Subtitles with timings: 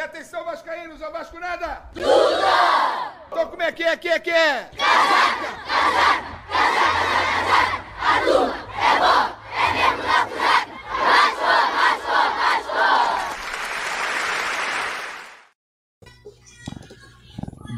[0.00, 1.82] E atenção, Vascaínos, ao Vasco nada!
[1.92, 2.06] Tudo!
[3.30, 4.70] Então como é que é, que é, que é?
[4.74, 8.50] Casaca, casaca, casaca, casaca, a é bom,
[9.52, 10.72] é mesmo da casaca,
[11.04, 13.02] Vasco, Vasco, Vasco!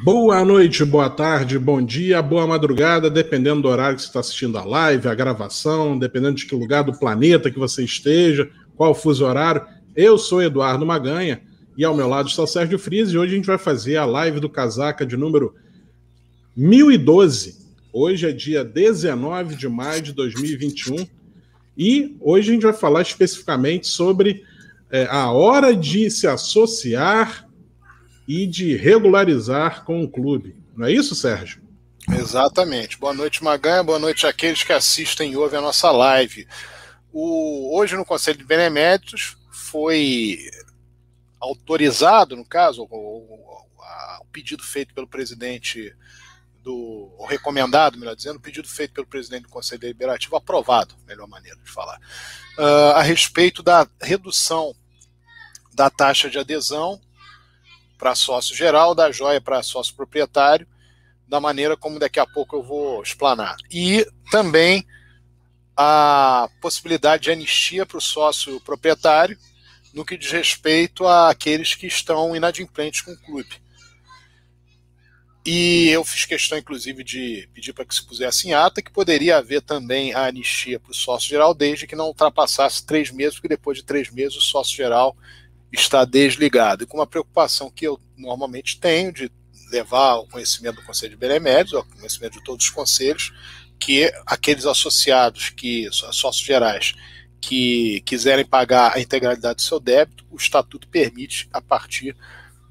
[0.04, 4.56] Boa noite, boa tarde, bom dia, boa madrugada, dependendo do horário que você está assistindo
[4.58, 9.26] a live, a gravação, dependendo de que lugar do planeta que você esteja, qual fuso
[9.26, 9.66] horário.
[9.96, 13.36] Eu sou Eduardo Maganha e ao meu lado está o Sérgio Frias e hoje a
[13.36, 15.54] gente vai fazer a live do Casaca de número
[16.56, 17.62] 1012.
[17.92, 21.06] Hoje é dia 19 de maio de 2021
[21.76, 24.44] e hoje a gente vai falar especificamente sobre
[24.90, 27.48] é, a hora de se associar
[28.28, 30.54] e de regularizar com o clube.
[30.76, 31.62] Não é isso, Sérgio?
[32.10, 32.98] Exatamente.
[32.98, 33.82] Boa noite, Maganha.
[33.82, 36.46] Boa noite àqueles que assistem e ouvem a nossa live.
[37.12, 40.38] O, hoje, no Conselho de Beneméritos, foi
[41.42, 43.62] autorizado, no caso, o, o,
[44.32, 45.94] pedido feito pelo presidente
[46.62, 51.58] do recomendado, melhor dizendo, o pedido feito pelo presidente do Conselho Deliberativo, aprovado, melhor maneira
[51.58, 51.98] de falar,
[52.58, 54.74] uh, a respeito da redução
[55.74, 57.00] da taxa de adesão
[57.98, 60.66] para sócio geral, da joia para sócio proprietário,
[61.26, 63.56] da maneira como daqui a pouco eu vou explanar.
[63.70, 64.86] E também
[65.76, 69.36] a possibilidade de anistia para o sócio proprietário,
[69.92, 73.62] no que diz respeito àqueles que estão inadimplentes com o clube.
[75.44, 79.38] E eu fiz questão, inclusive, de pedir para que se pusesse em ata que poderia
[79.38, 83.48] haver também a anistia para o sócio geral, desde que não ultrapassasse três meses, porque
[83.48, 85.16] depois de três meses o sócio geral
[85.72, 86.84] está desligado.
[86.84, 89.32] E com uma preocupação que eu normalmente tenho de
[89.72, 93.32] levar ao conhecimento do Conselho de Beneméritos, ao conhecimento de todos os conselhos,
[93.80, 96.94] que aqueles associados, que sócios gerais,
[97.42, 102.16] que quiserem pagar a integralidade do seu débito, o estatuto permite a partir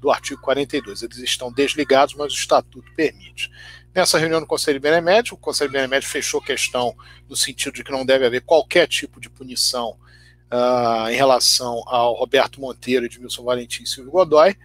[0.00, 1.02] do artigo 42.
[1.02, 3.50] Eles estão desligados, mas o estatuto permite.
[3.94, 6.96] Nessa reunião do Conselho Benemérito, o Conselho Benemérito fechou questão
[7.28, 9.90] no sentido de que não deve haver qualquer tipo de punição
[10.50, 14.56] uh, em relação ao Roberto Monteiro, Edmilson Valentim e Silvio Godoy,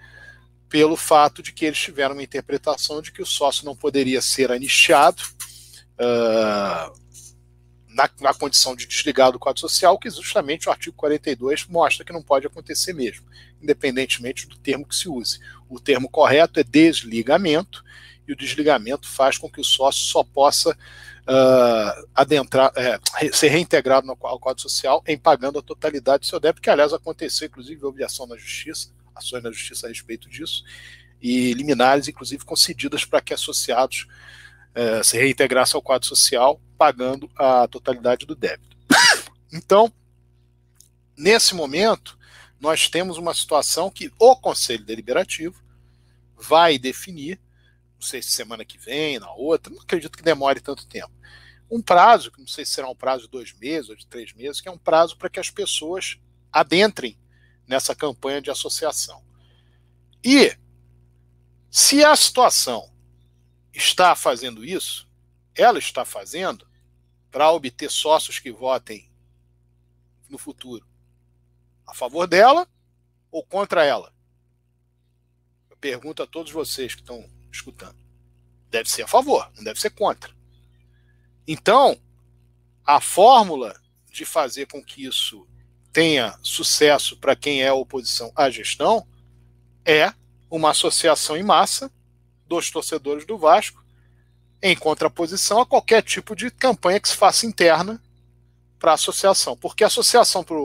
[0.70, 4.54] pelo fato de que eles tiveram uma interpretação de que o sócio não poderia ser
[4.54, 5.22] anistiado
[6.00, 7.07] uh,
[7.98, 12.14] na, na, condição de desligar do quadro social, que justamente o artigo 42 mostra que
[12.14, 13.26] não pode acontecer mesmo,
[13.60, 15.40] independentemente do termo que se use.
[15.68, 17.84] O termo correto é desligamento,
[18.28, 23.00] e o desligamento faz com que o sócio só possa uh, adentrar, é,
[23.34, 27.48] ser reintegrado ao quadro social em pagando a totalidade do seu débito, que aliás aconteceu,
[27.48, 30.64] inclusive, houve ação na justiça, ações na justiça a respeito disso,
[31.20, 34.08] e liminares, inclusive, concedidas para que associados
[34.76, 38.78] uh, se reintegrassem ao quadro social pagando a totalidade do débito.
[39.50, 39.90] Então,
[41.16, 42.18] nesse momento,
[42.60, 45.64] nós temos uma situação que o Conselho Deliberativo
[46.36, 47.40] vai definir,
[47.96, 51.14] não sei se semana que vem, na outra, não acredito que demore tanto tempo.
[51.72, 54.34] Um prazo, que não sei se será um prazo de dois meses ou de três
[54.34, 56.18] meses, que é um prazo para que as pessoas
[56.52, 57.18] adentrem
[57.66, 59.24] nessa campanha de associação.
[60.24, 60.58] E
[61.70, 62.92] se a situação
[63.74, 65.08] está fazendo isso,
[65.56, 66.67] ela está fazendo,
[67.32, 69.10] para obter sócios que votem
[70.30, 70.88] no futuro?
[71.86, 72.68] A favor dela
[73.32, 74.14] ou contra ela?
[75.70, 77.98] Eu pergunto a todos vocês que estão escutando.
[78.70, 80.36] Deve ser a favor, não deve ser contra.
[81.48, 82.00] Então,
[82.86, 83.80] a fórmula
[84.12, 85.48] de fazer com que isso
[85.94, 89.08] tenha sucesso para quem é oposição à gestão
[89.86, 90.14] é
[90.50, 91.92] uma associação em massa
[92.46, 93.84] dos torcedores do Vasco
[94.62, 98.02] em contraposição a qualquer tipo de campanha que se faça interna
[98.80, 100.56] para a associação, porque a associação para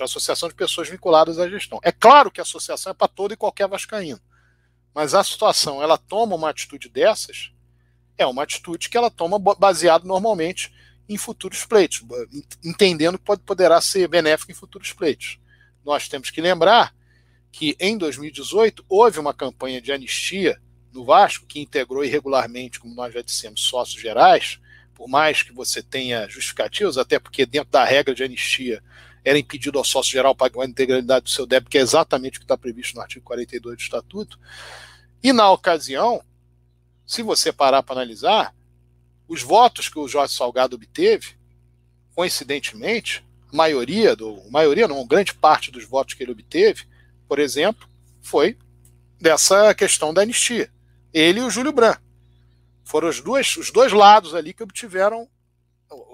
[0.00, 1.78] a associação de pessoas vinculadas à gestão.
[1.82, 4.20] É claro que a associação é para todo e qualquer vascaíno,
[4.94, 7.52] mas a situação, ela toma uma atitude dessas,
[8.16, 10.72] é uma atitude que ela toma baseado normalmente
[11.08, 12.04] em futuros pleitos,
[12.64, 15.40] entendendo que pode, poderá ser benéfico em futuros pleitos.
[15.84, 16.94] Nós temos que lembrar
[17.50, 20.60] que em 2018 houve uma campanha de anistia
[20.92, 24.58] no Vasco, que integrou irregularmente, como nós já dissemos, sócios gerais,
[24.94, 28.82] por mais que você tenha justificativos, até porque dentro da regra de anistia
[29.24, 32.40] era impedido ao sócio geral pagar a integralidade do seu débito, que é exatamente o
[32.40, 34.38] que está previsto no artigo 42 do Estatuto.
[35.22, 36.22] E na ocasião,
[37.06, 38.54] se você parar para analisar,
[39.28, 41.34] os votos que o Jorge Salgado obteve,
[42.14, 46.84] coincidentemente, a maioria, do, maioria não, grande parte dos votos que ele obteve,
[47.28, 47.88] por exemplo,
[48.22, 48.56] foi
[49.20, 50.70] dessa questão da anistia
[51.12, 52.02] ele e o Júlio Branco.
[52.84, 55.28] Foram os dois, os dois lados ali que obtiveram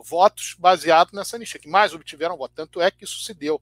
[0.04, 2.56] votos baseados nessa anistia, que mais obtiveram votos.
[2.56, 3.60] Tanto é que isso se deu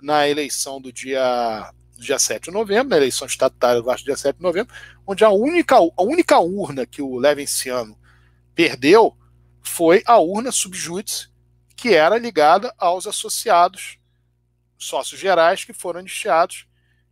[0.00, 4.42] na eleição do dia dia 7 de novembro, na eleição estatutária do dia 7 de
[4.42, 4.74] novembro,
[5.06, 7.96] onde a única, a única urna que o Levenciano
[8.54, 9.16] perdeu
[9.62, 11.28] foi a urna subjúdice,
[11.76, 13.98] que era ligada aos associados
[14.76, 16.66] sócios gerais que foram anistiados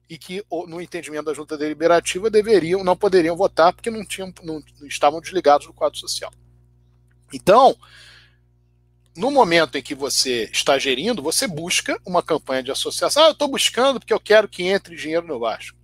[0.08, 4.62] e que, no entendimento da junta deliberativa, deveriam, não poderiam votar porque não, tinham, não,
[4.80, 6.32] não estavam desligados do quadro social.
[7.32, 7.76] Então,
[9.16, 13.24] no momento em que você está gerindo, você busca uma campanha de associação.
[13.24, 15.78] Ah, eu estou buscando porque eu quero que entre dinheiro no Vasco.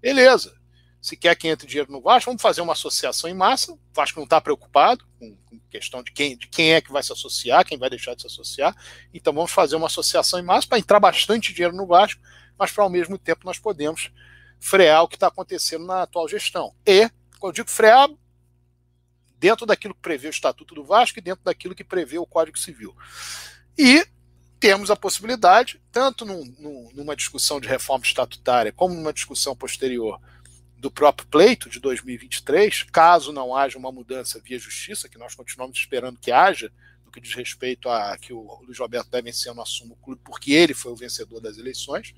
[0.00, 0.54] Beleza.
[1.00, 3.72] Se quer que entre dinheiro no Vasco, vamos fazer uma associação em massa.
[3.72, 7.02] O Vasco não está preocupado com, com questão de quem, de quem é que vai
[7.02, 8.74] se associar, quem vai deixar de se associar.
[9.12, 12.20] Então vamos fazer uma associação em massa para entrar bastante dinheiro no Vasco,
[12.58, 14.10] mas para ao mesmo tempo nós podemos
[14.60, 16.74] frear o que está acontecendo na atual gestão.
[16.86, 17.08] E,
[17.38, 18.08] quando eu digo frear,
[19.38, 22.56] dentro daquilo que prevê o Estatuto do Vasco e dentro daquilo que prevê o Código
[22.56, 22.96] Civil.
[23.76, 24.06] E
[24.60, 30.20] temos a possibilidade, tanto num, num, numa discussão de reforma estatutária, como numa discussão posterior
[30.78, 35.76] do próprio pleito de 2023, caso não haja uma mudança via justiça, que nós continuamos
[35.76, 36.72] esperando que haja,
[37.12, 40.52] que diz respeito a que o Luiz Roberto deve ser no assumo o clube, porque
[40.52, 42.14] ele foi o vencedor das eleições,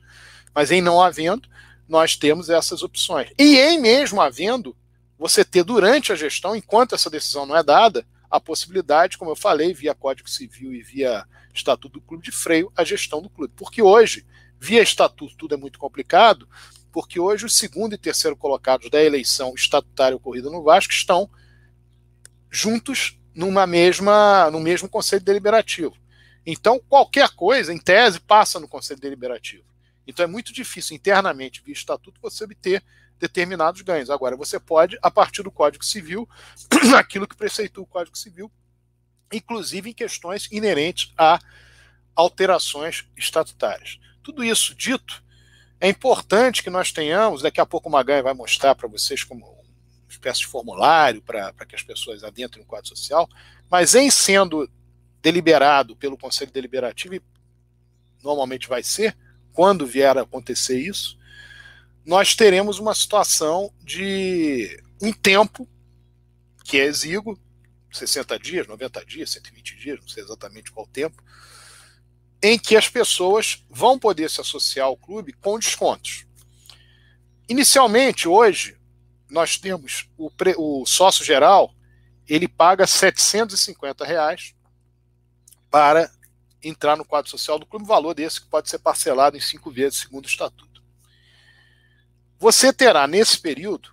[0.54, 1.48] mas em não havendo,
[1.88, 3.30] nós temos essas opções.
[3.38, 4.76] E em mesmo havendo,
[5.18, 9.36] você ter durante a gestão, enquanto essa decisão não é dada, a possibilidade, como eu
[9.36, 13.52] falei, via Código Civil e via Estatuto do Clube de Freio, a gestão do clube.
[13.56, 14.26] Porque hoje,
[14.58, 16.48] via Estatuto, tudo é muito complicado,
[16.90, 21.30] porque hoje o segundo e terceiro colocados da eleição estatutária ocorrida no Vasco estão
[22.50, 25.96] juntos numa mesma, no mesmo Conselho Deliberativo.
[26.46, 29.64] Então, qualquer coisa, em tese, passa no Conselho Deliberativo.
[30.06, 32.82] Então, é muito difícil, internamente, via estatuto, você obter
[33.18, 34.10] determinados ganhos.
[34.10, 36.28] Agora, você pode, a partir do Código Civil,
[36.96, 38.50] aquilo que preceitua o Código Civil,
[39.32, 41.38] inclusive em questões inerentes a
[42.14, 43.98] alterações estatutárias.
[44.22, 45.22] Tudo isso dito,
[45.80, 49.53] é importante que nós tenhamos, daqui a pouco o Maganha vai mostrar para vocês como
[50.14, 53.28] espécie de formulário para que as pessoas adentrem no quadro social,
[53.70, 54.70] mas em sendo
[55.22, 57.22] deliberado pelo Conselho Deliberativo, e
[58.22, 59.16] normalmente vai ser,
[59.52, 61.18] quando vier a acontecer isso,
[62.04, 65.68] nós teremos uma situação de um tempo
[66.64, 67.38] que é exíguo,
[67.90, 71.22] 60 dias, 90 dias, 120 dias, não sei exatamente qual tempo,
[72.42, 76.26] em que as pessoas vão poder se associar ao clube com descontos.
[77.48, 78.76] Inicialmente, hoje,
[79.34, 81.74] nós temos o, pre, o sócio geral,
[82.26, 84.54] ele paga 750 reais
[85.70, 86.08] para
[86.62, 89.98] entrar no quadro social do clube, valor desse que pode ser parcelado em cinco vezes,
[89.98, 90.82] segundo o estatuto.
[92.38, 93.92] Você terá nesse período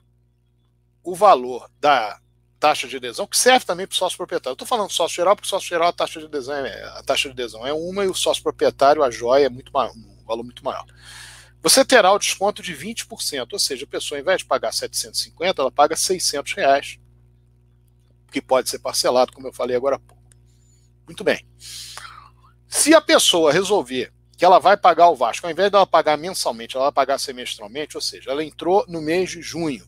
[1.04, 2.22] o valor da
[2.60, 4.54] taxa de adesão, que serve também para o sócio proprietário.
[4.54, 7.34] Estou falando sócio geral, porque sócio geral a taxa de adesão é, a taxa de
[7.34, 10.64] adesão é uma e o sócio proprietário, a joia, é muito maior, um valor muito
[10.64, 10.86] maior.
[11.62, 15.62] Você terá o desconto de 20%, ou seja, a pessoa, ao invés de pagar 750,
[15.62, 17.00] ela paga 600 reais,
[18.32, 20.24] que pode ser parcelado, como eu falei agora há pouco.
[21.06, 21.46] Muito bem.
[22.68, 26.76] Se a pessoa resolver que ela vai pagar o Vasco, ao invés dela pagar mensalmente,
[26.76, 29.86] ela vai pagar semestralmente, ou seja, ela entrou no mês de junho.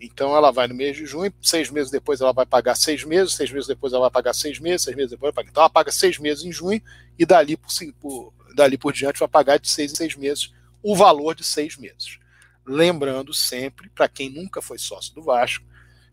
[0.00, 3.34] Então ela vai no mês de junho, seis meses depois ela vai pagar seis meses,
[3.34, 5.48] seis meses depois ela vai pagar seis meses, seis meses depois ela paga.
[5.48, 6.82] Então ela paga seis meses em junho
[7.16, 7.70] e dali por,
[8.00, 10.50] por, dali por diante vai pagar de seis em seis meses
[10.82, 12.18] o valor de seis meses.
[12.66, 15.64] Lembrando sempre, para quem nunca foi sócio do Vasco,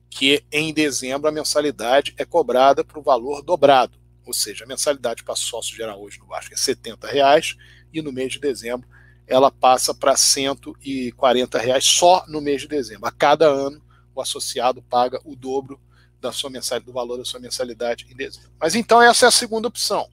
[0.09, 3.97] que em dezembro a mensalidade é cobrada para o valor dobrado.
[4.25, 7.55] Ou seja, a mensalidade para sócio geral hoje no Vasco é 70 reais
[7.93, 8.87] e no mês de dezembro
[9.27, 13.05] ela passa para 140 reais só no mês de dezembro.
[13.05, 13.81] A cada ano
[14.13, 15.79] o associado paga o dobro
[16.19, 18.49] da sua mensalidade, do valor da sua mensalidade em dezembro.
[18.59, 20.09] Mas então essa é a segunda opção.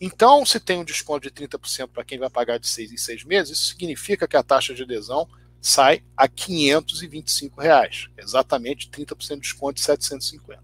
[0.00, 3.24] Então, se tem um desconto de 30% para quem vai pagar de seis em seis
[3.24, 5.28] meses, isso significa que a taxa de adesão
[5.60, 10.62] sai a 525 reais, exatamente 30% de desconto de 750.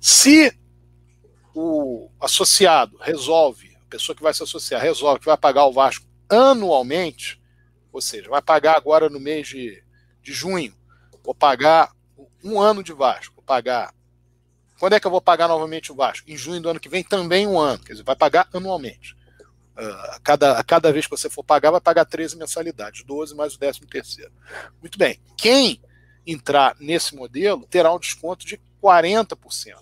[0.00, 0.56] Se
[1.54, 7.38] o associado resolve pessoa que vai se associar resolve que vai pagar o Vasco anualmente,
[7.92, 9.84] ou seja, vai pagar agora no mês de,
[10.22, 10.74] de junho,
[11.22, 11.92] vou pagar
[12.42, 13.94] um ano de Vasco, vou pagar.
[14.82, 16.28] Quando é que eu vou pagar novamente o Vasco?
[16.28, 19.14] Em junho do ano que vem, também um ano, quer dizer, vai pagar anualmente.
[19.76, 23.58] Uh, cada, cada vez que você for pagar, vai pagar 13 mensalidades, 12 mais o
[23.60, 24.32] 13 terceiro.
[24.80, 25.20] Muito bem.
[25.36, 25.80] Quem
[26.26, 29.76] entrar nesse modelo terá um desconto de 40%.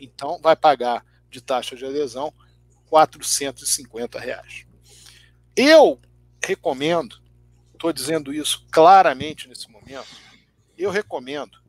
[0.00, 2.34] Então, vai pagar de taxa de adesão
[2.86, 4.66] 450 reais.
[5.54, 6.00] Eu
[6.44, 7.22] recomendo,
[7.74, 10.08] estou dizendo isso claramente nesse momento,
[10.76, 11.62] eu recomendo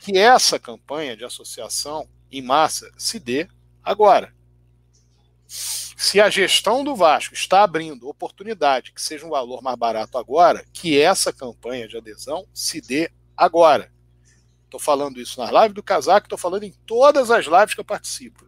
[0.00, 3.48] que essa campanha de associação em massa se dê
[3.82, 4.34] agora.
[5.46, 10.64] Se a gestão do Vasco está abrindo oportunidade que seja um valor mais barato agora,
[10.72, 13.90] que essa campanha de adesão se dê agora.
[14.64, 17.84] Estou falando isso na live do Casaco, estou falando em todas as lives que eu
[17.84, 18.44] participo.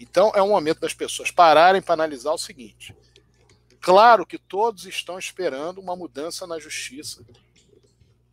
[0.00, 2.96] Então é um momento das pessoas pararem para analisar o seguinte:
[3.80, 7.24] claro que todos estão esperando uma mudança na justiça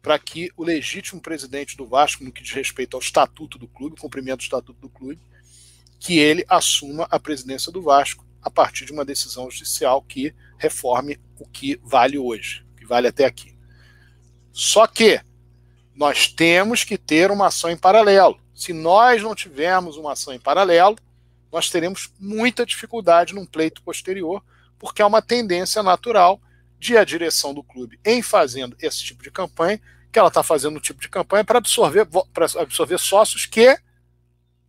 [0.02, 4.00] para que o legítimo presidente do Vasco, no que diz respeito ao estatuto do clube,
[4.00, 5.20] cumprimento do estatuto do clube,
[6.00, 11.20] que ele assuma a presidência do Vasco a partir de uma decisão judicial que reforme
[11.40, 13.56] o que vale hoje, o que vale até aqui.
[14.52, 15.22] Só que
[15.94, 18.40] nós temos que ter uma ação em paralelo.
[18.56, 20.98] Se nós não tivermos uma ação em paralelo,
[21.52, 24.44] nós teremos muita dificuldade num pleito posterior,
[24.80, 26.42] porque é uma tendência natural
[26.82, 29.80] de a direção do clube em fazendo esse tipo de campanha,
[30.12, 32.08] que ela está fazendo um tipo de campanha para absorver,
[32.60, 33.80] absorver sócios que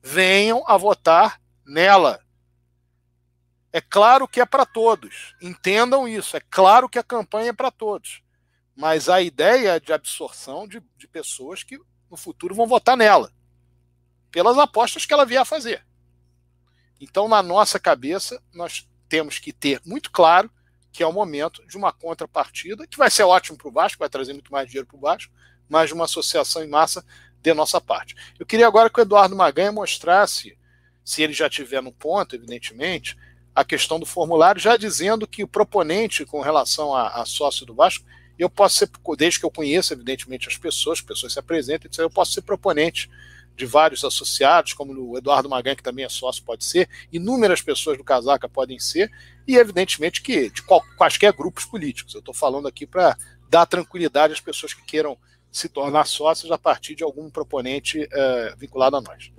[0.03, 2.21] venham a votar nela.
[3.73, 7.71] É claro que é para todos, entendam isso, é claro que a campanha é para
[7.71, 8.23] todos.
[8.77, 13.33] Mas a ideia é de absorção de, de pessoas que no futuro vão votar nela,
[14.31, 15.83] pelas apostas que ela vier a fazer.
[17.01, 20.51] Então, na nossa cabeça, nós temos que ter muito claro
[20.93, 24.09] que é o momento de uma contrapartida, que vai ser ótimo para o Vasco, vai
[24.09, 25.33] trazer muito mais dinheiro para o Vasco,
[25.69, 27.05] mas de uma associação em massa
[27.41, 28.15] de nossa parte.
[28.39, 30.57] Eu queria agora que o Eduardo Maganha mostrasse,
[31.05, 33.17] se ele já tiver no ponto, evidentemente,
[33.55, 37.75] a questão do formulário, já dizendo que o proponente com relação a, a sócio do
[37.75, 38.05] Vasco,
[38.39, 42.11] eu posso ser, desde que eu conheça, evidentemente, as pessoas, as pessoas se apresentem, eu
[42.11, 43.11] posso ser proponente
[43.57, 47.99] de vários associados, como o Eduardo Magan, que também é sócio, pode ser, inúmeras pessoas
[47.99, 49.11] do Casaca podem ser,
[49.47, 52.15] e evidentemente que de qual, quaisquer grupos políticos.
[52.15, 53.17] Eu estou falando aqui para
[53.49, 55.17] dar tranquilidade às pessoas que queiram
[55.51, 59.31] se tornar sócios a partir de algum proponente é, vinculado a nós.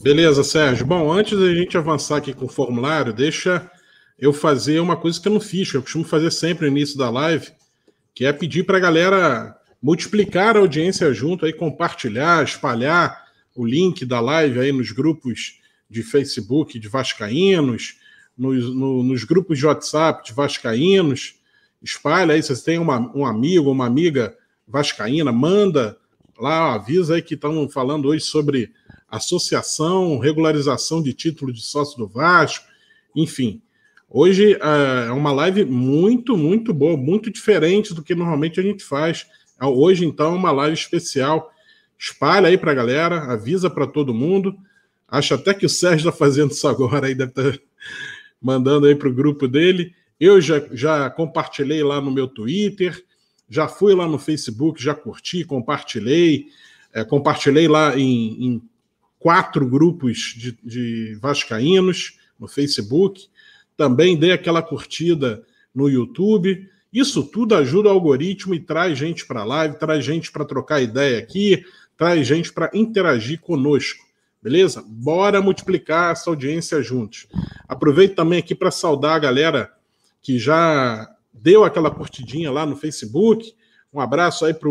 [0.00, 0.84] Beleza, Sérgio.
[0.84, 3.70] Bom, antes da gente avançar aqui com o formulário, deixa
[4.18, 6.98] eu fazer uma coisa que eu não fiz, que eu costumo fazer sempre no início
[6.98, 7.50] da live,
[8.14, 13.24] que é pedir para a galera multiplicar a audiência junto, aí compartilhar, espalhar
[13.54, 15.60] o link da live aí nos grupos
[15.90, 17.96] de Facebook de Vascaínos,
[18.36, 21.34] nos, no, nos grupos de WhatsApp de Vascaínos.
[21.82, 24.36] Espalha aí, se você tem uma, um amigo, uma amiga
[24.66, 25.98] vascaína, manda
[26.38, 28.72] lá, avisa aí que estão falando hoje sobre
[29.08, 32.64] associação, regularização de título de sócio do Vasco,
[33.14, 33.60] enfim.
[34.08, 39.26] Hoje é uma live muito, muito boa, muito diferente do que normalmente a gente faz.
[39.66, 41.52] Hoje, então, é uma live especial.
[41.98, 44.56] Espalha aí para a galera, avisa para todo mundo.
[45.08, 47.58] Acho até que o Sérgio está fazendo isso agora, aí deve estar tá
[48.40, 49.94] mandando aí para o grupo dele.
[50.18, 53.04] Eu já, já compartilhei lá no meu Twitter,
[53.48, 56.46] já fui lá no Facebook, já curti, compartilhei.
[56.92, 58.62] É, compartilhei lá em, em
[59.18, 63.30] quatro grupos de, de vascaínos no Facebook
[63.76, 66.68] também dê aquela curtida no YouTube.
[66.92, 70.82] Isso tudo ajuda o algoritmo e traz gente para a live, traz gente para trocar
[70.82, 71.64] ideia aqui,
[71.96, 74.04] traz gente para interagir conosco.
[74.42, 74.84] Beleza?
[74.86, 77.26] Bora multiplicar essa audiência juntos.
[77.66, 79.72] Aproveito também aqui para saudar a galera
[80.20, 83.54] que já deu aquela curtidinha lá no Facebook.
[83.92, 84.68] Um abraço aí para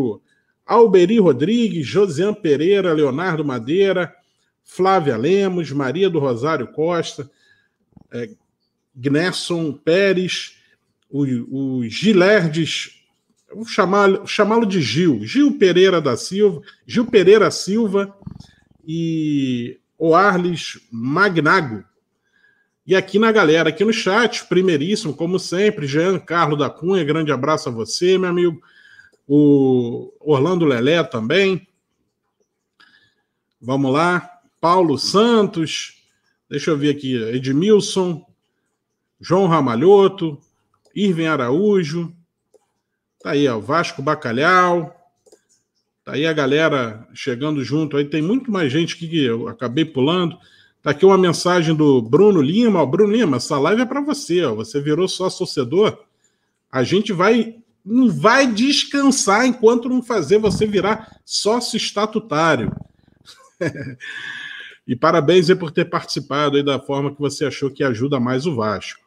[0.65, 4.13] Alberi Rodrigues, Josiane Pereira, Leonardo Madeira,
[4.63, 7.29] Flávia Lemos, Maria do Rosário Costa,
[8.11, 8.29] é,
[8.95, 10.57] Gnesson Pérez,
[11.11, 13.03] o, o Gilerdes,
[13.53, 18.15] vou chamá-lo chamá de Gil, Gil Pereira da Silva, Gil Pereira Silva
[18.87, 21.83] e o Arles Magnago.
[22.87, 27.31] E aqui na galera, aqui no chat, primeiríssimo, como sempre, Jean Carlos da Cunha, grande
[27.31, 28.61] abraço a você, meu amigo.
[29.27, 31.67] O Orlando Lelé também.
[33.61, 34.27] Vamos lá.
[34.59, 36.03] Paulo Santos.
[36.49, 37.15] Deixa eu ver aqui.
[37.15, 38.25] Edmilson.
[39.21, 40.41] João Ramalhoto,
[40.95, 42.13] Irving Araújo,
[43.21, 44.95] tá aí, ó, Vasco Bacalhau,
[46.03, 50.37] tá aí a galera chegando junto, aí tem muito mais gente que eu acabei pulando.
[50.81, 54.43] Tá aqui uma mensagem do Bruno Lima, ó, Bruno Lima, essa live é para você,
[54.43, 55.99] ó, você virou só torcedor,
[56.71, 62.71] a gente vai não vai descansar enquanto não fazer você virar sócio estatutário.
[64.87, 68.45] e parabéns aí por ter participado aí da forma que você achou que ajuda mais
[68.45, 69.01] o Vasco.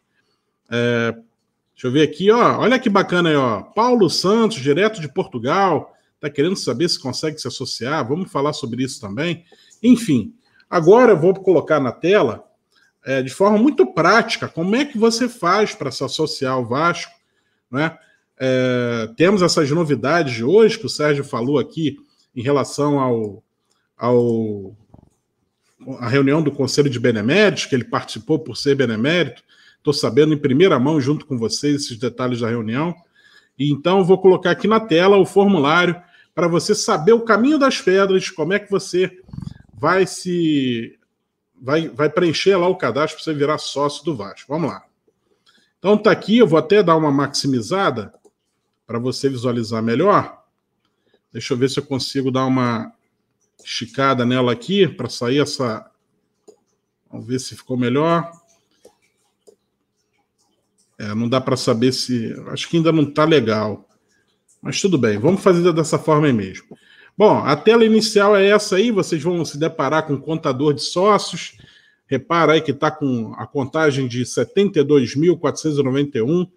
[0.71, 1.15] É,
[1.75, 2.59] deixa eu ver aqui, ó.
[2.61, 3.63] Olha que bacana aí, ó.
[3.63, 8.07] Paulo Santos, direto de Portugal, tá querendo saber se consegue se associar.
[8.09, 9.45] Vamos falar sobre isso também.
[9.83, 10.35] Enfim,
[10.69, 12.45] agora eu vou colocar na tela
[13.05, 17.13] é, de forma muito prática como é que você faz para se associar ao Vasco,
[17.71, 17.99] né?
[18.37, 21.99] É, temos essas novidades de hoje que o Sérgio falou aqui
[22.35, 23.45] em relação ao,
[23.97, 24.77] ao
[26.01, 29.43] a reunião do Conselho de Beneméritos, que ele participou por ser benemérito.
[29.85, 32.95] Estou sabendo em primeira mão, junto com vocês, esses detalhes da reunião.
[33.59, 35.95] E então, vou colocar aqui na tela o formulário
[36.35, 39.21] para você saber o caminho das pedras, como é que você
[39.75, 40.99] vai se
[41.61, 44.51] vai, vai preencher lá o cadastro para você virar sócio do Vasco.
[44.51, 44.83] Vamos lá.
[45.79, 48.11] Então tá aqui, eu vou até dar uma maximizada
[48.87, 50.45] para você visualizar melhor.
[51.31, 52.91] Deixa eu ver se eu consigo dar uma
[53.63, 55.85] esticada nela aqui para sair essa.
[57.11, 58.33] Vamos ver se ficou melhor.
[61.15, 62.35] Não dá para saber se.
[62.49, 63.89] Acho que ainda não está legal.
[64.61, 66.65] Mas tudo bem, vamos fazer dessa forma aí mesmo.
[67.17, 70.83] Bom, a tela inicial é essa aí, vocês vão se deparar com o contador de
[70.83, 71.57] sócios.
[72.07, 76.49] Repara aí que está com a contagem de 72.491.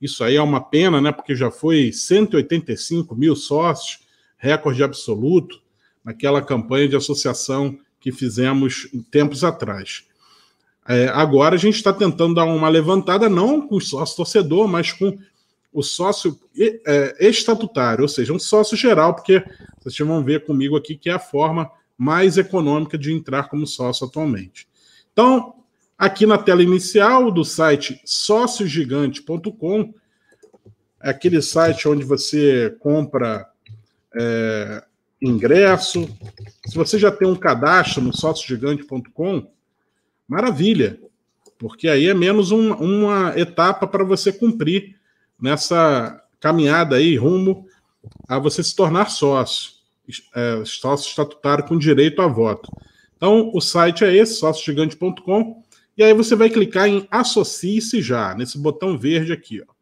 [0.00, 1.10] Isso aí é uma pena, né?
[1.12, 5.58] Porque já foi 185 mil sócios, recorde absoluto,
[6.04, 10.04] naquela campanha de associação que fizemos tempos atrás.
[10.88, 14.92] É, agora a gente está tentando dar uma levantada, não com o sócio torcedor, mas
[14.92, 15.16] com
[15.72, 19.44] o sócio é, estatutário, ou seja, um sócio geral, porque
[19.82, 24.06] vocês vão ver comigo aqui que é a forma mais econômica de entrar como sócio
[24.06, 24.68] atualmente.
[25.12, 25.54] Então,
[25.98, 29.92] aqui na tela inicial do site sóciogigante.com,
[31.02, 33.46] é aquele site onde você compra
[34.14, 34.84] é,
[35.20, 36.08] ingresso.
[36.66, 39.50] Se você já tem um cadastro no sóciogigante.com,
[40.28, 41.00] maravilha,
[41.58, 44.96] porque aí é menos um, uma etapa para você cumprir
[45.40, 47.66] nessa caminhada aí rumo
[48.28, 49.72] a você se tornar sócio,
[50.34, 52.70] é, sócio estatutário com direito a voto.
[53.16, 55.62] Então, o site é esse, sóciogigante.com,
[55.96, 59.62] e aí você vai clicar em Associe-se já, nesse botão verde aqui.
[59.66, 59.72] Ó.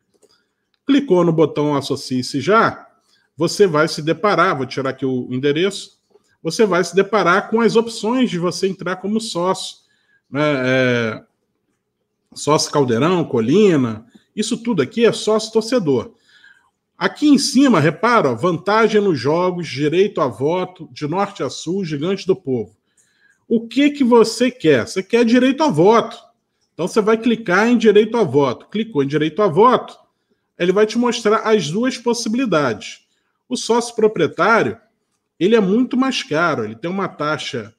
[0.86, 2.86] Clicou no botão Associe-se já,
[3.36, 5.98] você vai se deparar, vou tirar aqui o endereço,
[6.42, 9.78] você vai se deparar com as opções de você entrar como sócio.
[10.30, 10.42] Né?
[10.42, 11.24] É,
[12.34, 16.14] sócio Caldeirão, Colina, isso tudo aqui é sócio torcedor.
[16.96, 22.26] Aqui em cima, repara, vantagem nos jogos, direito a voto, de norte a sul, gigante
[22.26, 22.76] do povo.
[23.48, 24.86] O que que você quer?
[24.86, 26.16] Você quer direito a voto.
[26.72, 28.66] Então você vai clicar em direito a voto.
[28.68, 29.96] Clicou em direito a voto,
[30.58, 33.06] ele vai te mostrar as duas possibilidades.
[33.48, 34.78] O sócio proprietário,
[35.38, 37.74] ele é muito mais caro, ele tem uma taxa,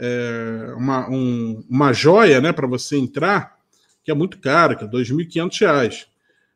[0.00, 3.58] é, uma, um, uma joia né, para você entrar,
[4.02, 6.06] que é muito cara, que é R$ 2.500.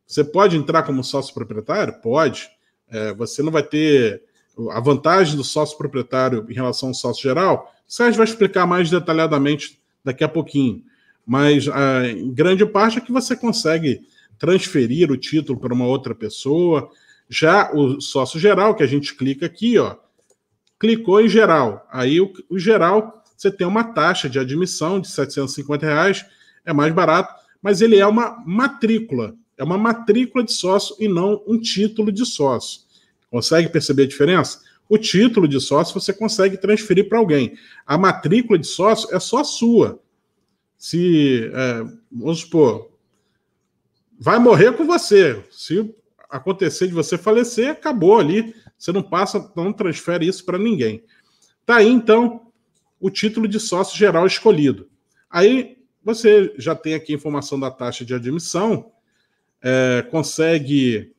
[0.07, 2.01] Você pode entrar como sócio proprietário?
[2.01, 2.49] Pode.
[2.91, 4.23] É, você não vai ter
[4.71, 8.89] a vantagem do sócio proprietário em relação ao sócio geral, o Sérgio vai explicar mais
[8.89, 10.83] detalhadamente daqui a pouquinho.
[11.27, 12.03] Mas a,
[12.33, 14.01] grande parte é que você consegue
[14.39, 16.91] transferir o título para uma outra pessoa.
[17.29, 19.97] Já o sócio geral, que a gente clica aqui, ó,
[20.79, 21.87] clicou em geral.
[21.91, 26.25] Aí o, o geral você tem uma taxa de admissão de 750 reais,
[26.65, 31.43] é mais barato, mas ele é uma matrícula, é uma matrícula de sócio e não
[31.47, 32.81] um título de sócio.
[33.31, 34.63] Consegue perceber a diferença?
[34.89, 37.57] O título de sócio você consegue transferir para alguém.
[37.87, 40.01] A matrícula de sócio é só sua.
[40.79, 42.91] Se, é, vamos supor,
[44.19, 45.43] vai morrer com você.
[45.51, 45.95] Se
[46.31, 48.55] acontecer de você falecer, acabou ali.
[48.79, 51.03] Você não passa, não transfere isso para ninguém.
[51.65, 52.44] Tá aí, então,
[53.05, 54.89] o título de sócio geral escolhido.
[55.29, 58.93] Aí você já tem aqui a informação da taxa de admissão,
[59.61, 61.13] é, consegue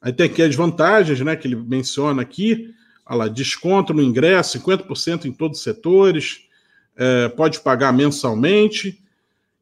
[0.00, 2.74] Aí tem aqui as vantagens, né, que ele menciona aqui.
[3.04, 6.48] Olha lá, desconto no ingresso, 50% em todos os setores,
[6.96, 9.02] é, pode pagar mensalmente,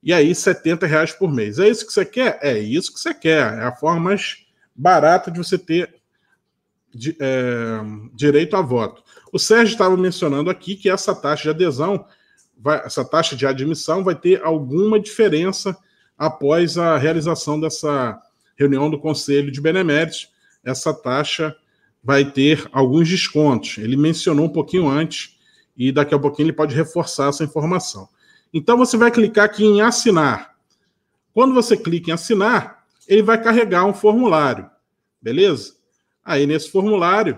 [0.03, 1.59] e aí 70 reais por mês.
[1.59, 2.39] É isso que você quer?
[2.43, 3.59] É isso que você quer.
[3.59, 5.95] É a forma mais barata de você ter
[6.95, 7.81] de, é,
[8.15, 9.04] direito a voto.
[9.35, 12.07] O Sérgio estava mencionando aqui que essa taxa de adesão,
[12.57, 15.77] vai, essa taxa de admissão vai ter alguma diferença
[16.17, 18.17] após a realização dessa
[18.57, 20.31] reunião do Conselho de Beneméritos,
[20.65, 21.53] essa taxa
[22.01, 23.79] vai ter alguns descontos.
[23.79, 25.37] Ele mencionou um pouquinho antes
[25.77, 28.09] e daqui a pouquinho ele pode reforçar essa informação.
[28.53, 30.55] Então você vai clicar aqui em assinar.
[31.33, 34.71] Quando você clica em assinar, ele vai carregar um formulário,
[35.21, 35.75] beleza?
[36.25, 37.37] Aí nesse formulário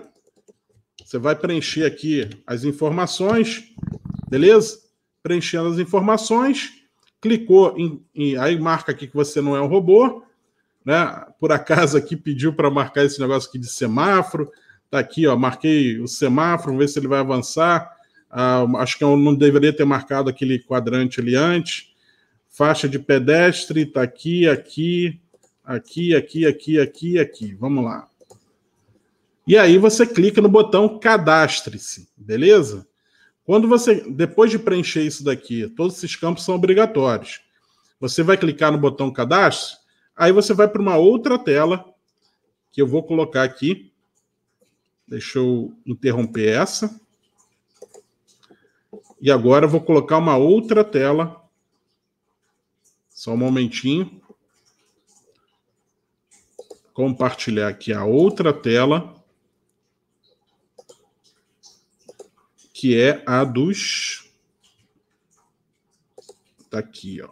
[1.07, 3.63] você vai preencher aqui as informações,
[4.29, 4.77] beleza?
[5.23, 6.81] Preenchendo as informações,
[7.21, 10.21] clicou em, em aí marca aqui que você não é um robô,
[10.83, 11.25] né?
[11.39, 14.51] Por acaso aqui pediu para marcar esse negócio aqui de semáforo.
[14.91, 17.89] Tá aqui, ó, marquei o semáforo, vamos ver se ele vai avançar.
[18.29, 21.93] Ah, acho que eu não deveria ter marcado aquele quadrante ali antes.
[22.49, 25.21] Faixa de pedestre, tá aqui, aqui,
[25.63, 27.55] aqui, aqui, aqui, aqui, aqui.
[27.55, 28.09] Vamos lá.
[29.47, 32.85] E aí você clica no botão cadastre-se, beleza?
[33.45, 37.39] Quando você, depois de preencher isso daqui, todos esses campos são obrigatórios.
[37.97, 39.77] Você vai clicar no botão cadastro,
[40.13, 41.85] aí você vai para uma outra tela
[42.73, 43.93] que eu vou colocar aqui.
[45.07, 46.99] Deixa eu interromper essa.
[49.21, 51.41] E agora eu vou colocar uma outra tela.
[53.09, 54.21] Só um momentinho.
[56.93, 59.16] Compartilhar aqui a outra tela.
[62.79, 64.29] Que é a dos.
[66.69, 67.29] Tá aqui, ó.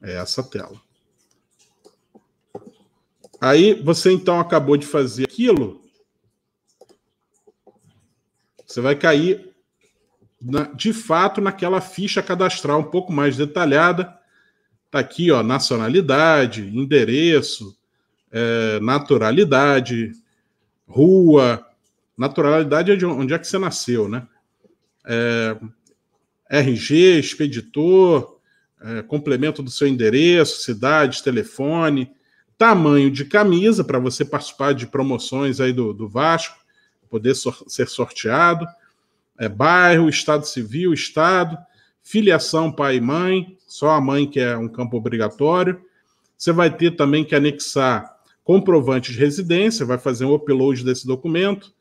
[0.00, 0.80] É essa tela.
[3.40, 5.82] Aí você então acabou de fazer aquilo.
[8.64, 9.52] Você vai cair
[10.40, 14.16] na, de fato naquela ficha cadastral um pouco mais detalhada.
[14.84, 17.76] Está aqui, ó, nacionalidade, endereço,
[18.30, 20.12] é, naturalidade,
[20.86, 21.65] rua.
[22.16, 24.26] Naturalidade é de onde é que você nasceu, né?
[25.04, 25.56] É,
[26.50, 28.38] RG, expeditor,
[28.80, 32.10] é, complemento do seu endereço, cidade, telefone,
[32.56, 36.56] tamanho de camisa para você participar de promoções aí do, do Vasco,
[37.10, 38.66] poder sor ser sorteado,
[39.38, 41.58] é, bairro, estado civil, estado,
[42.02, 45.80] filiação pai e mãe, só a mãe que é um campo obrigatório.
[46.36, 51.74] Você vai ter também que anexar comprovante de residência, vai fazer um upload desse documento.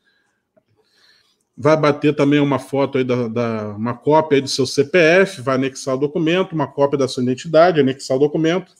[1.57, 5.95] Vai bater também uma foto aí da, da uma cópia do seu CPF, vai anexar
[5.95, 8.73] o documento, uma cópia da sua identidade, anexar o documento.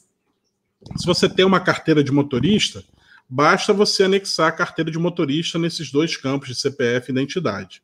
[0.97, 2.83] Se você tem uma carteira de motorista,
[3.29, 7.81] basta você anexar a carteira de motorista nesses dois campos de CPF e identidade.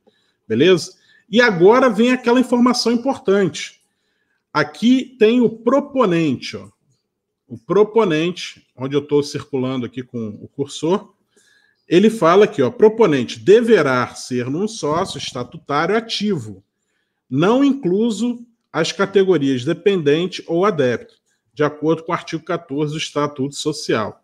[0.48, 0.94] Beleza?
[1.30, 3.82] E agora vem aquela informação importante.
[4.54, 6.68] Aqui tem o proponente, ó.
[7.48, 11.14] O proponente, onde eu estou circulando aqui com o cursor,
[11.92, 16.64] ele fala aqui, ó, proponente deverá ser num sócio estatutário ativo,
[17.30, 21.16] não incluso as categorias dependente ou adepto,
[21.54, 24.24] de acordo com o artigo 14 do Estatuto Social.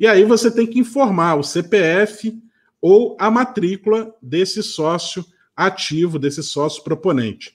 [0.00, 2.42] E aí você tem que informar o CPF
[2.80, 5.22] ou a matrícula desse sócio
[5.54, 7.54] ativo desse sócio proponente.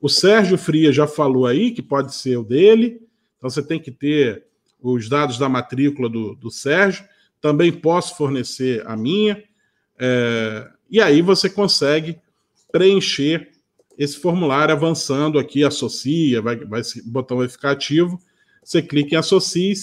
[0.00, 3.00] O Sérgio Fria já falou aí que pode ser o dele,
[3.36, 4.46] então você tem que ter
[4.80, 7.04] os dados da matrícula do, do Sérgio.
[7.40, 9.42] Também posso fornecer a minha.
[9.98, 12.18] É, e aí você consegue
[12.72, 13.50] preencher
[13.98, 18.18] esse formulário avançando aqui, associa, vai, vai, o botão vai ficar ativo.
[18.64, 19.74] Você clica em associe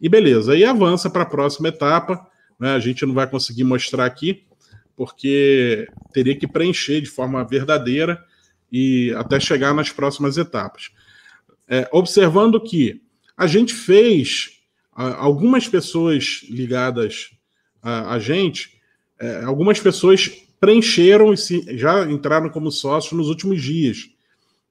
[0.00, 0.52] e beleza.
[0.52, 2.26] Aí avança para a próxima etapa.
[2.58, 2.74] Né?
[2.74, 4.44] A gente não vai conseguir mostrar aqui,
[4.96, 8.22] porque teria que preencher de forma verdadeira
[8.70, 10.90] e até chegar nas próximas etapas.
[11.68, 13.00] É, observando que
[13.36, 14.53] a gente fez,
[14.94, 17.30] algumas pessoas ligadas
[17.82, 18.80] a, a gente,
[19.20, 24.08] é, algumas pessoas preencheram e se, já entraram como sócios nos últimos dias,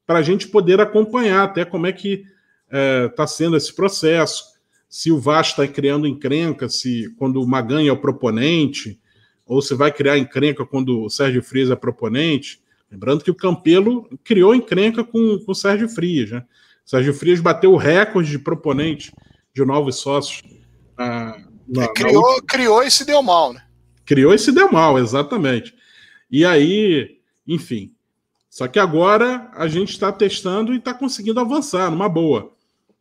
[0.08, 2.26] para a gente poder acompanhar até como é que
[2.66, 4.54] está é, tá sendo esse processo,
[4.90, 9.00] se o Vasco está criando encrenca, se quando o Maganha é o proponente,
[9.46, 12.62] ou se vai criar encrenca quando o Sérgio Frias é proponente.
[12.92, 16.32] Lembrando que o Campelo criou encrenca com, com o Sérgio Frias.
[16.32, 16.46] Né?
[16.86, 19.12] O Sérgio Frias bateu o recorde de proponente
[19.54, 20.42] de novos sócios.
[20.98, 21.38] Ah,
[21.68, 23.64] na, criou, na criou e se deu mal, né?
[24.06, 25.74] Criou e se deu mal, exatamente.
[26.30, 27.94] E aí, enfim.
[28.50, 32.54] Só que agora a gente está testando e está conseguindo avançar numa boa.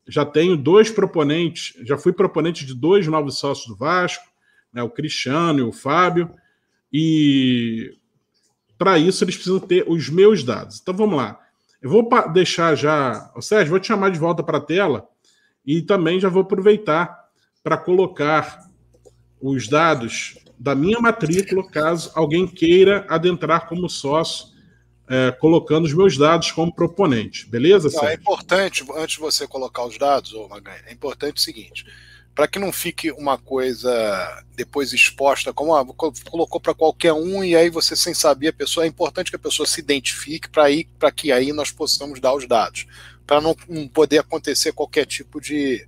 [0.06, 4.32] Já tenho dois proponentes, já fui proponente de dois novos sócios do Vasco
[4.72, 6.34] né, o Cristiano e o Fábio,
[6.92, 7.96] e
[8.78, 10.80] para isso eles precisam ter os meus dados.
[10.80, 11.38] Então vamos lá.
[11.80, 13.30] Eu vou deixar já.
[13.36, 15.08] O Sérgio, vou te chamar de volta para a tela
[15.64, 17.28] e também já vou aproveitar
[17.62, 18.66] para colocar
[19.40, 24.52] os dados da minha matrícula, caso alguém queira adentrar como sócio,
[25.08, 27.46] é, colocando os meus dados como proponente.
[27.46, 31.40] Beleza, Não, É importante, antes de você colocar os dados, ô Maganha, é importante o
[31.40, 31.84] seguinte:
[32.34, 35.84] para que não fique uma coisa depois exposta, como ah,
[36.30, 39.40] colocou para qualquer um e aí você sem saber a pessoa, é importante que a
[39.40, 42.86] pessoa se identifique para que aí nós possamos dar os dados,
[43.26, 43.54] para não,
[43.92, 45.86] poder acontecer qualquer tipo de,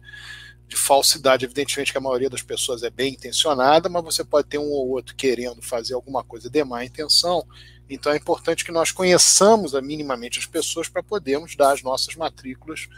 [0.68, 1.44] de falsidade.
[1.44, 4.90] Evidentemente que a maioria das pessoas é bem intencionada, mas você pode ter um ou
[4.90, 7.46] outro querendo fazer alguma coisa de má intenção.
[7.88, 12.88] Então é importante que nós conheçamos minimamente as pessoas para podermos dar as nossas matrículas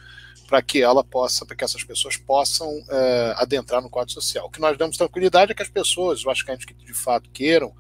[0.47, 4.47] para que ela possa, para que essas pessoas possam é, adentrar no quadro social.
[4.47, 7.75] O que nós damos tranquilidade é que as pessoas, eu acho que de fato queiram,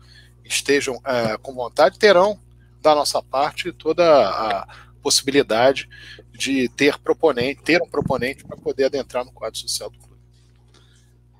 [0.44, 2.40] estejam é, com vontade, terão
[2.82, 4.66] da nossa parte toda a
[5.02, 5.88] possibilidade
[6.36, 10.20] de ter proponente, ter um proponente para poder adentrar no quadro social do clube.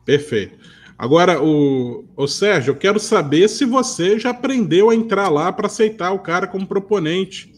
[0.04, 0.58] Perfeito.
[0.98, 5.66] Agora, o, o Sérgio, eu quero saber se você já aprendeu a entrar lá para
[5.66, 7.52] aceitar o cara como proponente.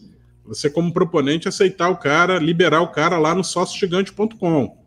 [0.45, 4.77] Você, como proponente, aceitar o cara, liberar o cara lá no sóciogigante.com.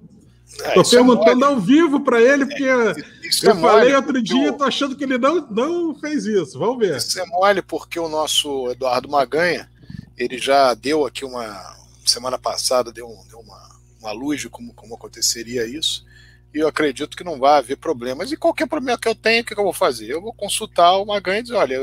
[0.44, 2.92] Estou é, perguntando é ao vivo para ele, porque é,
[3.44, 6.58] eu é falei outro dia, estou achando que ele não, não fez isso.
[6.58, 6.96] Vamos ver.
[6.96, 9.70] Isso é mole porque o nosso Eduardo Maganha,
[10.16, 11.80] ele já deu aqui uma.
[12.04, 13.68] Semana passada, deu, deu uma,
[14.00, 16.04] uma luz de como, como aconteceria isso
[16.54, 18.30] e eu acredito que não vai haver problemas.
[18.30, 20.10] E qualquer problema que eu tenha, o que, eu vou fazer?
[20.10, 21.78] Eu vou consultar o Magan e dizer, olha,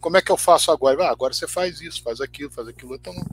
[0.00, 1.04] como é que eu faço agora?
[1.04, 3.24] Ah, agora você faz isso, faz aquilo, faz aquilo, então não,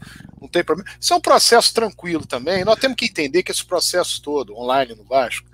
[0.41, 0.89] não tem problema.
[0.99, 2.65] Isso é um processo tranquilo também.
[2.65, 5.49] Nós temos que entender que esse processo todo, online no Vasco,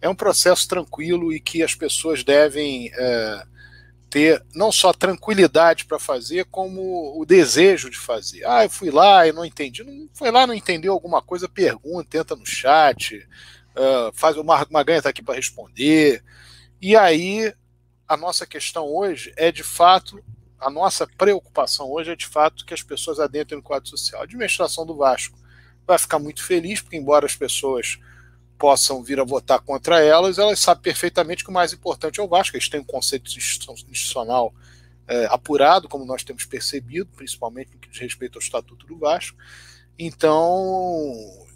[0.00, 3.46] é um processo tranquilo e que as pessoas devem é,
[4.10, 8.44] ter não só tranquilidade para fazer, como o desejo de fazer.
[8.44, 9.84] Ah, eu fui lá e não entendi.
[9.84, 13.26] Não foi lá, não entendeu alguma coisa, pergunta, tenta no chat
[13.74, 16.22] uh, faz o Maganha está aqui para responder.
[16.80, 17.52] E aí
[18.08, 20.22] a nossa questão hoje é de fato,
[20.58, 24.20] a nossa preocupação hoje é de fato que as pessoas adentrem no quadro social.
[24.20, 25.38] A administração do Vasco
[25.86, 27.98] vai ficar muito feliz, porque embora as pessoas
[28.60, 32.28] possam vir a votar contra elas, elas sabem perfeitamente que o mais importante é o
[32.28, 32.54] Vasco.
[32.54, 34.54] Eles têm um conceito institucional
[35.08, 39.34] é, apurado, como nós temos percebido, principalmente no que diz respeito ao Estatuto do Vasco.
[39.98, 41.10] Então,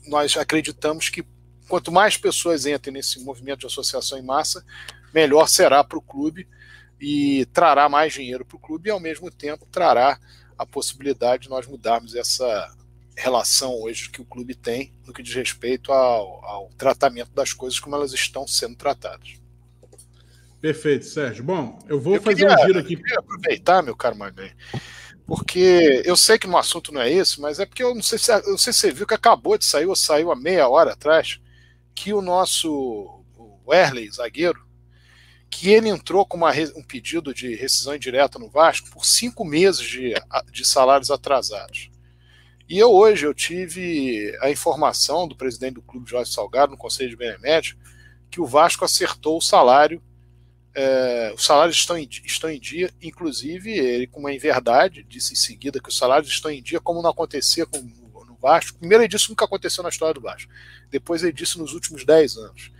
[0.06, 1.22] nós acreditamos que
[1.68, 4.64] quanto mais pessoas entrem nesse movimento de associação em massa,
[5.12, 6.48] melhor será para o clube
[6.98, 10.18] e trará mais dinheiro para o clube e, ao mesmo tempo, trará
[10.56, 12.74] a possibilidade de nós mudarmos essa
[13.16, 17.78] relação hoje que o clube tem no que diz respeito ao, ao tratamento das coisas
[17.78, 19.34] como elas estão sendo tratadas.
[20.60, 21.44] Perfeito, Sérgio.
[21.44, 22.94] Bom, eu vou eu fazer queria, um giro aqui.
[22.94, 24.52] Eu queria aproveitar, meu caro Magnei,
[25.26, 28.18] porque eu sei que no assunto não é esse, mas é porque eu não sei
[28.18, 30.68] se, eu não sei se você viu que acabou de sair ou saiu há meia
[30.68, 31.40] hora atrás
[31.94, 33.22] que o nosso
[33.66, 34.64] Werley, zagueiro,
[35.50, 39.86] que ele entrou com uma, um pedido de rescisão indireta no Vasco por cinco meses
[39.86, 40.14] de,
[40.50, 41.90] de salários atrasados.
[42.68, 47.10] E eu hoje eu tive a informação do presidente do clube, Jorge Salgado, no Conselho
[47.10, 47.76] de Benemédio,
[48.30, 50.02] que o Vasco acertou o salário,
[50.74, 55.36] é, os salários estão em, estão em dia, inclusive ele, com uma inverdade, disse em
[55.36, 57.78] seguida que os salários estão em dia, como não acontecia com
[58.44, 58.78] Vasco.
[58.78, 60.52] Primeiro, ele disse nunca aconteceu na história do Vasco.
[60.90, 62.70] Depois, ele disse nos últimos 10 anos.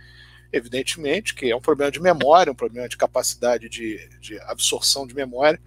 [0.53, 5.15] Evidentemente que é um problema de memória, um problema de capacidade de, de absorção de
[5.15, 5.59] memória.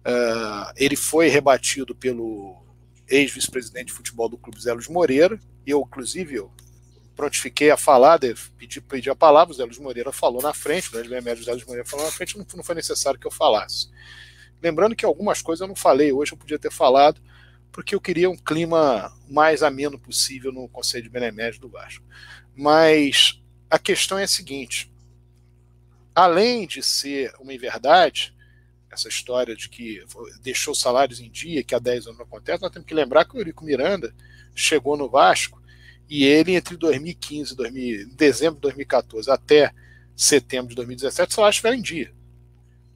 [0.00, 2.63] Uh, ele foi rebatido pelo
[3.08, 5.38] ex-vice-presidente de futebol do clube Zé Luiz Moreira.
[5.66, 6.52] Eu, inclusive, eu
[7.14, 8.18] prontifiquei a falar,
[8.58, 11.52] pedi, pedi a palavra, o Zé Luiz Moreira falou na frente, o grande médio Zé
[11.52, 13.88] Luiz Moreira falou na frente, não, não foi necessário que eu falasse.
[14.62, 17.20] Lembrando que algumas coisas eu não falei hoje, eu podia ter falado,
[17.70, 22.04] porque eu queria um clima mais ameno possível no Conselho de Benemédio do Vasco.
[22.56, 24.92] Mas a questão é a seguinte:
[26.14, 28.34] além de ser uma inverdade,
[28.94, 30.02] essa história de que
[30.42, 33.36] deixou salários em dia, que há 10 anos não acontece, nós temos que lembrar que
[33.36, 34.14] o Eurico Miranda
[34.54, 35.62] chegou no Vasco
[36.08, 39.72] e ele, entre 2015 e dezembro de 2014 até
[40.16, 42.12] setembro de 2017, o salário estiveram em dia.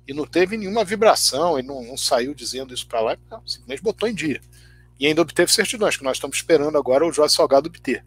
[0.06, 3.82] E não teve nenhuma vibração, ele não, não saiu dizendo isso para lá, não, simplesmente
[3.82, 4.40] botou em dia
[4.98, 8.04] e ainda obteve certidões, que nós estamos esperando agora o Jorge Salgado obter.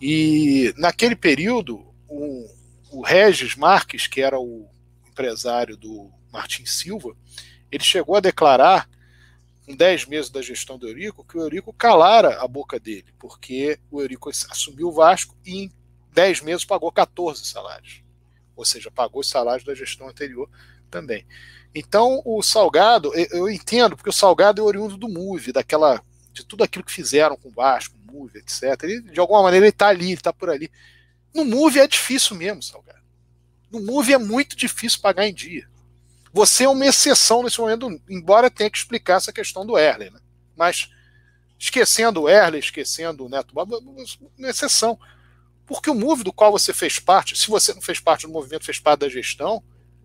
[0.00, 2.48] E naquele período, o,
[2.90, 4.66] o Regis Marques, que era o
[5.06, 7.16] empresário do Martin Silva,
[7.70, 8.90] ele chegou a declarar,
[9.66, 13.78] em 10 meses da gestão do Eurico, que o Eurico calara a boca dele, porque
[13.90, 15.72] o Eurico assumiu o Vasco e em
[16.12, 18.02] 10 meses pagou 14 salários.
[18.56, 20.50] Ou seja, pagou os salários da gestão anterior
[20.90, 21.24] também.
[21.74, 26.64] Então, o Salgado, eu entendo, porque o Salgado é oriundo do MUVE, daquela de tudo
[26.64, 28.82] aquilo que fizeram com o Vasco, o etc.
[28.82, 30.70] Ele, de alguma maneira ele está ali, ele está por ali.
[31.34, 33.02] No Move é difícil mesmo, Salgado.
[33.70, 35.68] No Move é muito difícil pagar em dia.
[36.34, 40.18] Você é uma exceção nesse momento, embora tenha que explicar essa questão do Erle, né?
[40.56, 40.90] Mas
[41.56, 43.54] esquecendo o Erle, esquecendo o Neto
[44.36, 44.98] uma exceção.
[45.64, 48.64] Porque o Move do qual você fez parte, se você não fez parte do movimento,
[48.64, 49.62] fez parte da gestão,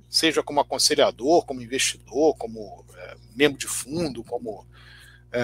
[0.07, 4.67] seja como aconselhador, como investidor, como é, membro de fundo, como
[5.31, 5.41] é,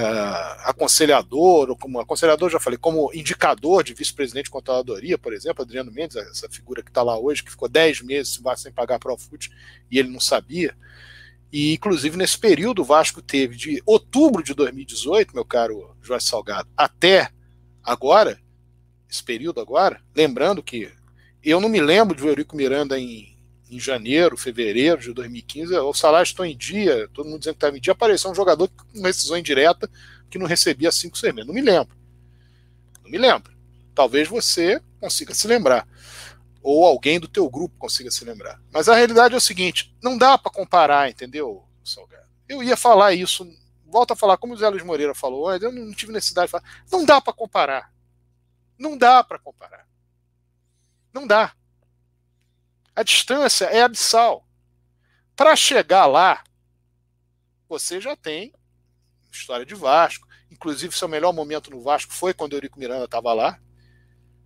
[0.64, 5.92] aconselhador, ou como aconselhador, já falei, como indicador de vice-presidente de controladoria, por exemplo, Adriano
[5.92, 9.18] Mendes, essa figura que está lá hoje, que ficou 10 meses sem pagar para o
[9.18, 9.50] FUT
[9.92, 10.76] e ele não sabia.
[11.52, 16.68] E, inclusive, nesse período, o Vasco teve de outubro de 2018, meu caro Jorge Salgado,
[16.76, 17.30] até
[17.84, 18.40] agora,
[19.10, 20.92] esse período agora, lembrando que
[21.44, 23.35] eu não me lembro de Eurico Miranda em
[23.76, 27.78] em janeiro, fevereiro de 2015, o salário estão em dia, todo mundo dizendo que estava
[27.78, 29.90] em dia, apareceu um jogador com decisão indireta
[30.30, 31.48] que não recebia 5, 6 meses.
[31.48, 31.96] Não me lembro.
[33.04, 33.54] Não me lembro.
[33.94, 35.88] Talvez você consiga se lembrar.
[36.66, 38.60] ou alguém do teu grupo consiga se lembrar.
[38.74, 42.26] Mas a realidade é o seguinte: não dá para comparar, entendeu, Salgado?
[42.50, 43.48] Eu ia falar isso,
[43.86, 46.64] volta a falar, como o Zé Luiz Moreira falou, eu não tive necessidade de falar.
[46.92, 47.94] Não dá para comparar.
[48.80, 49.88] Não dá para comparar.
[51.14, 51.54] Não dá.
[52.96, 54.48] A distância é abissal.
[55.36, 56.44] Para chegar lá,
[57.68, 58.54] você já tem
[59.30, 60.28] história de Vasco.
[60.50, 63.60] Inclusive, seu melhor momento no Vasco foi quando o Eurico Miranda estava lá.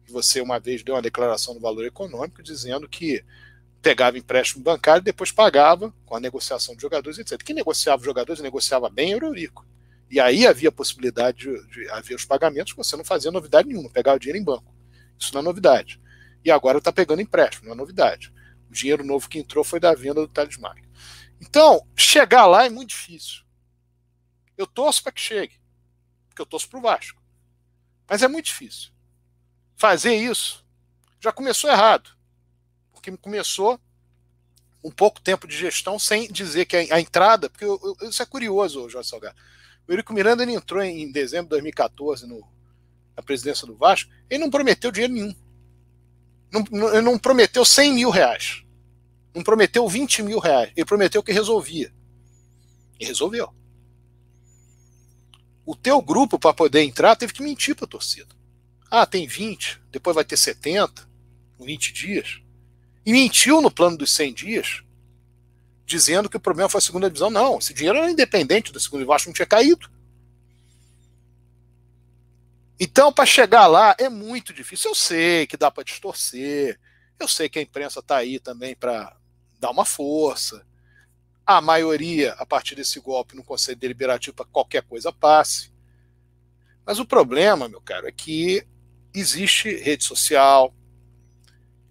[0.10, 3.24] Você uma vez deu uma declaração do valor econômico dizendo que
[3.84, 7.42] pegava empréstimo bancário e depois pagava com a negociação de jogadores, etc.
[7.44, 9.64] Quem negociava os jogadores negociava bem era o Eurico.
[10.10, 13.92] E aí havia a possibilidade de, de haver os pagamentos, você não fazia novidade nenhuma,
[13.92, 14.74] pegava dinheiro em banco.
[15.20, 16.02] Isso não é novidade.
[16.44, 18.34] E agora está pegando empréstimo, não é novidade.
[18.70, 20.74] O dinheiro novo que entrou foi da venda do talismã.
[21.42, 23.44] Então, chegar lá é muito difícil.
[24.58, 25.60] Eu torço para que chegue,
[26.28, 27.22] porque eu torço para o Vasco.
[28.08, 28.92] Mas é muito difícil.
[29.76, 30.66] Fazer isso
[31.20, 32.12] já começou errado,
[32.92, 33.80] porque começou
[34.84, 38.26] um pouco tempo de gestão sem dizer que a, entrada, porque eu, eu, isso é
[38.26, 39.36] curioso, Jorge Salgado.
[39.88, 42.48] O Eurico Miranda ele entrou em, em dezembro de 2014 no,
[43.16, 45.36] na presidência do Vasco, ele não prometeu dinheiro nenhum.
[46.52, 48.64] Não, não, prometeu 100 mil reais.
[49.34, 50.72] Não prometeu 20 mil reais.
[50.76, 51.94] Ele prometeu que resolvia.
[53.00, 53.54] E resolveu
[55.70, 58.36] o teu grupo para poder entrar teve que mentir para a torcida.
[58.90, 61.08] Ah, tem 20, depois vai ter 70,
[61.60, 62.42] 20 dias.
[63.06, 64.82] E mentiu no plano dos 100 dias,
[65.86, 67.30] dizendo que o problema foi a segunda divisão.
[67.30, 69.88] Não, esse dinheiro era independente da segunda divisão, não tinha caído.
[72.80, 74.92] Então, para chegar lá é muito difícil.
[74.92, 76.80] Eu sei que dá para distorcer,
[77.20, 79.18] eu sei que a imprensa está aí também para
[79.60, 80.66] dar uma força,
[81.46, 85.74] a maioria, a partir desse golpe, no Conselho Deliberativo para qualquer coisa passe.
[86.86, 88.66] Mas o problema, meu caro, é que
[89.14, 90.74] existe rede social,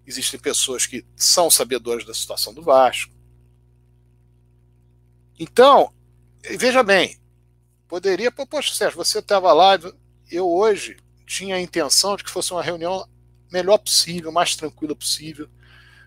[0.07, 3.13] existem pessoas que são sabedoras da situação do Vasco.
[5.39, 5.93] Então,
[6.57, 7.21] veja bem,
[7.87, 9.77] poderia, poxa, Sérgio, você estava lá,
[10.31, 13.09] eu hoje tinha a intenção de que fosse uma reunião
[13.51, 15.49] melhor possível, mais tranquila possível.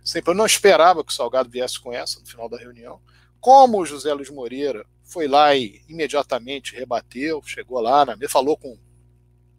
[0.04, 3.02] Sempre eu não esperava que o Salgado viesse com essa no final da reunião.
[3.40, 8.78] Como o José Luiz Moreira foi lá e imediatamente rebateu, chegou lá, na, falou com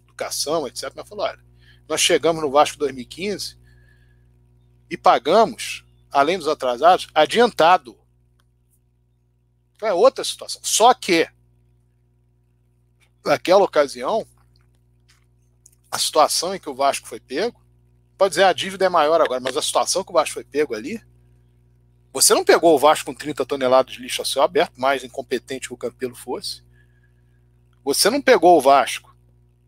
[0.04, 1.44] educação, etc., mas falou: olha,
[1.88, 3.58] nós chegamos no Vasco 2015
[4.90, 7.98] e pagamos, além dos atrasados, adiantado.
[9.74, 10.60] Então é outra situação.
[10.64, 11.28] Só que,
[13.24, 14.26] naquela ocasião,
[15.92, 17.62] a situação em que o Vasco foi pego,
[18.18, 20.74] pode dizer a dívida é maior agora, mas a situação que o Vasco foi pego
[20.74, 21.00] ali
[22.12, 25.68] você não pegou o Vasco com 30 toneladas de lixo a céu aberto, mais incompetente
[25.68, 26.62] que o Campelo fosse.
[27.82, 29.16] Você não pegou o Vasco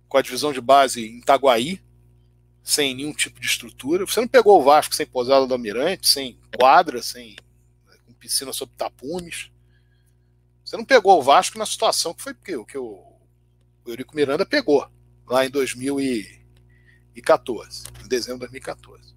[0.08, 1.80] com a divisão de base em Itaguaí,
[2.62, 4.06] sem nenhum tipo de estrutura.
[4.06, 7.34] Você não pegou o Vasco sem posada do Almirante, sem quadra, sem
[8.06, 9.50] com piscina sob tapumes.
[10.62, 13.02] Você não pegou o Vasco na situação que foi que, que o
[13.86, 14.86] Eurico Miranda pegou
[15.26, 19.14] lá em 2014, em dezembro de 2014.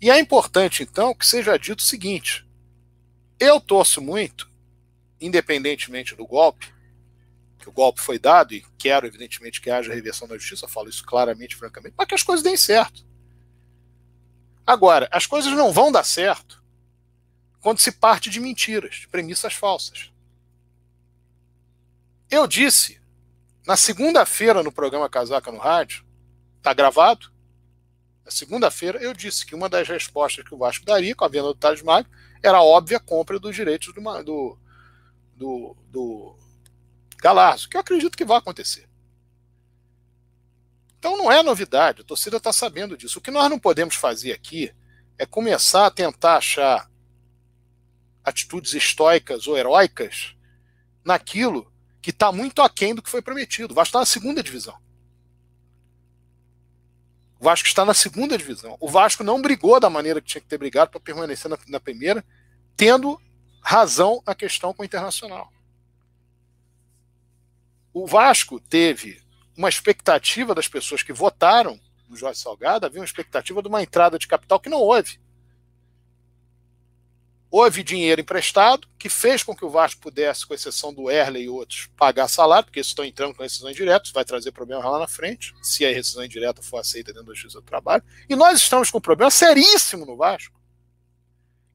[0.00, 2.46] E é importante, então, que seja dito o seguinte:
[3.38, 4.50] eu torço muito,
[5.20, 6.72] independentemente do golpe,
[7.58, 11.04] que o golpe foi dado, e quero, evidentemente, que haja reversão da justiça, falo isso
[11.04, 13.06] claramente, francamente, para que as coisas deem certo.
[14.66, 16.62] Agora, as coisas não vão dar certo
[17.60, 20.10] quando se parte de mentiras, de premissas falsas.
[22.30, 23.01] Eu disse,
[23.66, 26.04] na segunda-feira no programa Casaca no Rádio,
[26.58, 27.32] está gravado,
[28.24, 31.48] na segunda-feira, eu disse que uma das respostas que o Vasco daria com a venda
[31.48, 32.10] do Thales Magno
[32.42, 34.58] era a óbvia compra dos direitos do, do,
[35.34, 36.36] do, do
[37.18, 38.88] Galarzo, que eu acredito que vai acontecer.
[40.98, 43.18] Então não é novidade, a torcida está sabendo disso.
[43.18, 44.72] O que nós não podemos fazer aqui
[45.18, 46.88] é começar a tentar achar
[48.22, 50.36] atitudes estoicas ou heróicas
[51.04, 51.71] naquilo
[52.02, 53.72] que está muito aquém do que foi prometido.
[53.72, 54.76] O Vasco está na segunda divisão.
[57.38, 58.76] O Vasco está na segunda divisão.
[58.80, 61.80] O Vasco não brigou da maneira que tinha que ter brigado para permanecer na, na
[61.80, 62.24] primeira,
[62.76, 63.20] tendo
[63.60, 65.52] razão na questão com o Internacional.
[67.94, 69.22] O Vasco teve
[69.56, 71.78] uma expectativa das pessoas que votaram
[72.08, 75.20] no Jorge Salgado, havia uma expectativa de uma entrada de capital que não houve
[77.54, 81.50] houve dinheiro emprestado, que fez com que o Vasco pudesse, com exceção do Erle e
[81.50, 85.06] outros, pagar salário, porque eles estão entrando com rescisão indireta, vai trazer problema lá na
[85.06, 88.02] frente, se a rescisão indireta for aceita dentro da Justiça do Trabalho.
[88.26, 90.58] E nós estamos com um problema seríssimo no Vasco,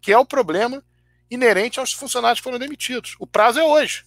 [0.02, 0.84] que é o problema
[1.30, 3.16] inerente aos funcionários que foram demitidos.
[3.20, 4.04] O prazo é hoje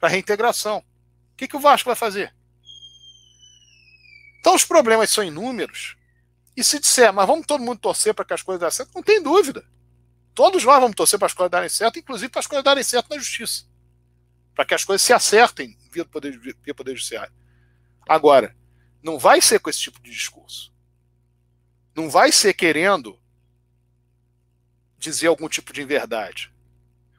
[0.00, 0.78] para reintegração.
[0.78, 2.34] O que, que o Vasco vai fazer?
[4.40, 5.96] Então os problemas são inúmeros
[6.56, 9.02] E se disser, mas vamos todo mundo torcer para que as coisas dêem certo, não
[9.02, 9.64] tem dúvida.
[10.36, 13.08] Todos nós vamos torcer para as coisas darem certo, inclusive para as coisas darem certo
[13.08, 13.64] na justiça.
[14.54, 17.32] Para que as coisas se acertem via poder, via poder Judiciário.
[18.06, 18.54] Agora,
[19.02, 20.70] não vai ser com esse tipo de discurso.
[21.94, 23.18] Não vai ser querendo
[24.98, 26.52] dizer algum tipo de verdade.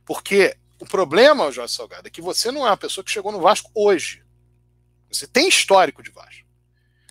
[0.06, 3.42] Porque o problema, Jorge Salgado, é que você não é uma pessoa que chegou no
[3.42, 4.24] Vasco hoje.
[5.12, 6.46] Você tem histórico de Vasco.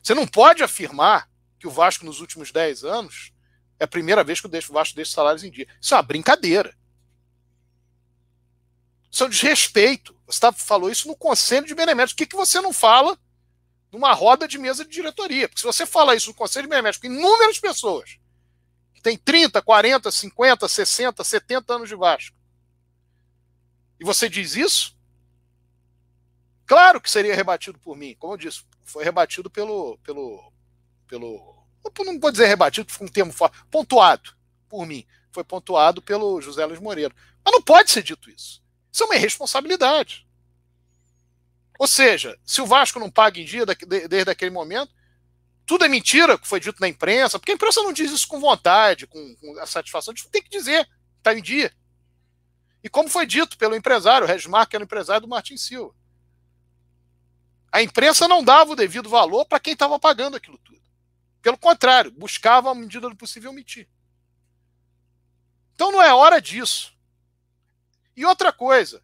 [0.01, 1.29] Você não pode afirmar
[1.59, 3.33] que o Vasco nos últimos 10 anos
[3.79, 5.67] é a primeira vez que o Vasco deixa salários em dia.
[5.81, 6.75] Isso é uma brincadeira.
[9.11, 10.17] Isso é um desrespeito.
[10.27, 12.15] Você tá, falou isso no Conselho de Beneméritos.
[12.15, 13.19] Por que, que você não fala
[13.93, 15.49] numa roda de mesa de diretoria?
[15.49, 18.19] Porque se você fala isso no Conselho de Beneméritos com inúmeras pessoas
[18.95, 22.37] que têm 30, 40, 50, 60, 70 anos de Vasco,
[23.99, 24.97] e você diz isso,
[26.67, 28.15] claro que seria rebatido por mim.
[28.19, 30.53] Como eu disse, foi rebatido pelo, pelo,
[31.09, 31.56] pelo
[32.05, 34.35] não vou dizer rebatido, foi um termo forte, pontuado
[34.69, 35.07] por mim.
[35.31, 37.15] Foi pontuado pelo José Luiz Moreira.
[37.45, 38.63] Mas não pode ser dito isso.
[38.93, 40.27] Isso é uma irresponsabilidade.
[41.79, 44.93] Ou seja, se o Vasco não paga em dia desde aquele momento,
[45.67, 48.41] tudo é mentira que foi dito na imprensa, porque a imprensa não diz isso com
[48.41, 51.73] vontade, com, com a satisfação, a gente tem que dizer, está em dia.
[52.83, 55.93] E como foi dito pelo empresário, o Resmar, que era o empresário do Martin Silva.
[57.73, 60.81] A imprensa não dava o devido valor para quem estava pagando aquilo tudo.
[61.47, 63.89] Pelo contrário, buscava, à medida do possível, omitir.
[65.77, 66.93] Então não é hora disso.
[68.17, 69.01] E outra coisa,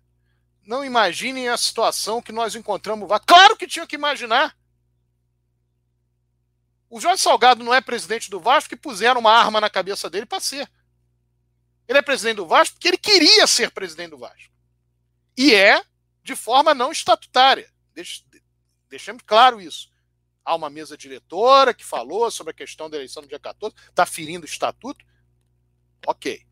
[0.66, 3.08] não imaginem a situação que nós encontramos.
[3.24, 4.58] Claro que tinha que imaginar.
[6.90, 10.26] O Jorge Salgado não é presidente do Vasco que puseram uma arma na cabeça dele
[10.26, 10.68] para ser.
[11.86, 14.52] Ele é presidente do Vasco porque ele queria ser presidente do Vasco.
[15.36, 15.80] E é
[16.24, 17.72] de forma não estatutária.
[18.88, 19.91] Deixemos claro isso.
[20.44, 24.04] Há uma mesa diretora que falou sobre a questão da eleição no dia 14, está
[24.04, 25.04] ferindo o estatuto.
[26.06, 26.44] Ok.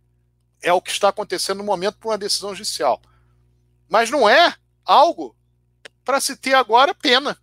[0.62, 3.00] É o que está acontecendo no momento por uma decisão judicial.
[3.88, 5.36] Mas não é algo
[6.04, 7.36] para se ter agora pena.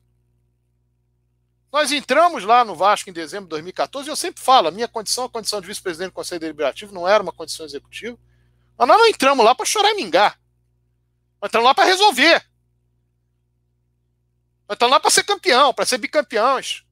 [1.72, 4.88] Nós entramos lá no Vasco em dezembro de 2014 e eu sempre falo, a minha
[4.88, 8.18] condição, a condição de vice-presidente do Conselho Deliberativo, não era uma condição executiva.
[8.78, 10.40] Mas nós não entramos lá para chorar e mingar.
[11.42, 12.47] Nós entramos lá para resolver.
[14.68, 16.84] Nós estamos lá para ser campeão, para ser bicampeões.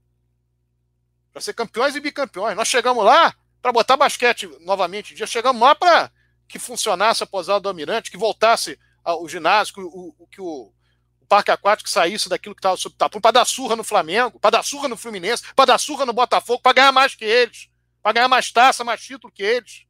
[1.33, 2.55] Para ser campeões e bicampeões.
[2.55, 5.27] Nós chegamos lá para botar basquete novamente em dia.
[5.27, 6.09] Chegamos lá para
[6.47, 10.71] que funcionasse a posada do Almirante, que voltasse o ginásio, que o, que o,
[11.19, 14.51] o parque aquático saísse daquilo que estava sob tapume, para dar surra no Flamengo, para
[14.51, 17.69] dar surra no Fluminense, para dar surra no Botafogo, para ganhar mais que eles,
[18.01, 19.85] para ganhar mais taça, mais título que eles.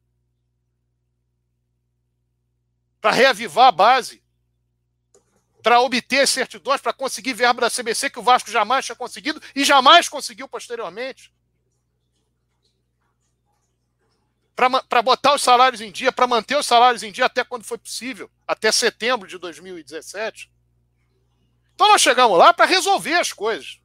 [3.00, 4.25] Para reavivar a base
[5.66, 9.66] para obter certidões, para conseguir verba da CBC que o Vasco jamais tinha conseguido e
[9.66, 11.34] jamais conseguiu posteriormente.
[14.56, 17.80] Para botar os salários em dia, para manter os salários em dia até quando foi
[17.80, 20.52] possível, até setembro de 2017.
[21.74, 23.82] Então nós chegamos lá para resolver as coisas.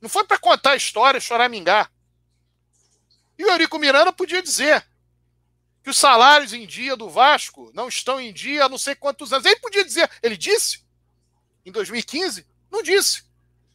[0.00, 1.90] Não foi para contar história, choramingar.
[3.36, 4.86] E o Eurico Miranda podia dizer:
[5.88, 9.32] que os salários em dia do Vasco não estão em dia há não sei quantos
[9.32, 9.46] anos.
[9.46, 10.84] Ele podia dizer, ele disse
[11.64, 12.46] em 2015?
[12.70, 13.24] Não disse.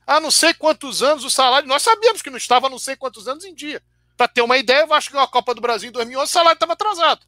[0.06, 1.68] Há não sei quantos anos o salário.
[1.68, 3.82] Nós sabíamos que não estava há não sei quantos anos em dia.
[4.16, 6.54] Para ter uma ideia, o Vasco ganhou a Copa do Brasil em 2011, o salário
[6.54, 7.26] estava atrasado.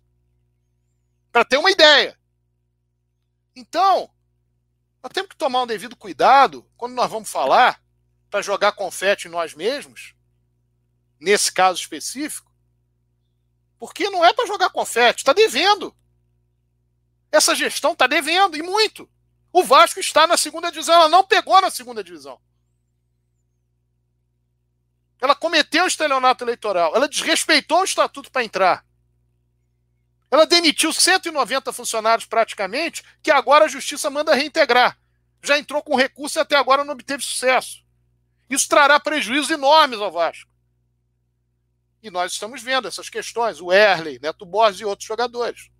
[1.31, 2.15] Para ter uma ideia.
[3.55, 4.07] Então,
[5.01, 7.81] nós temos que tomar um devido cuidado quando nós vamos falar
[8.29, 10.13] para jogar confete em nós mesmos,
[11.19, 12.44] nesse caso específico,
[13.79, 15.95] porque não é para jogar confete, está devendo.
[17.31, 19.09] Essa gestão está devendo, e muito.
[19.51, 22.39] O Vasco está na segunda divisão, ela não pegou na segunda divisão.
[25.21, 28.85] Ela cometeu o estelionato eleitoral, ela desrespeitou o estatuto para entrar.
[30.29, 34.97] Ela demitiu 190 funcionários praticamente, que agora a justiça manda reintegrar.
[35.41, 37.83] Já entrou com recurso e até agora não obteve sucesso.
[38.49, 40.49] Isso trará prejuízos enormes ao Vasco.
[42.05, 45.71] E nós estamos vendo essas questões, o Erley, Neto Borges e outros jogadores.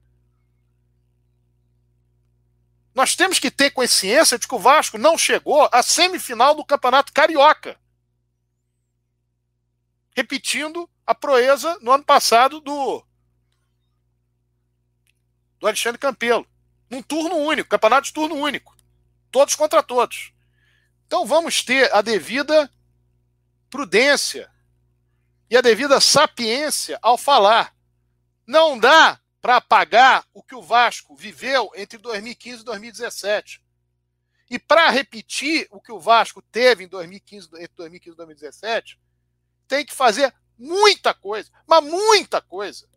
[2.95, 7.13] Nós temos que ter consciência de que o Vasco não chegou à semifinal do Campeonato
[7.13, 7.79] Carioca.
[10.15, 13.05] Repetindo a proeza no ano passado do,
[15.59, 16.47] do Alexandre Campelo.
[16.89, 18.75] Num turno único, campeonato de turno único.
[19.29, 20.33] Todos contra todos.
[21.05, 22.67] Então vamos ter a devida
[23.69, 24.54] prudência
[25.49, 27.75] e a devida sapiência ao falar.
[28.45, 33.63] Não dá para apagar o que o Vasco viveu entre 2015 e 2017.
[34.49, 38.99] E para repetir o que o Vasco teve em 2015, entre 2015 e 2017,
[39.67, 42.87] tem que fazer muita coisa, mas muita coisa.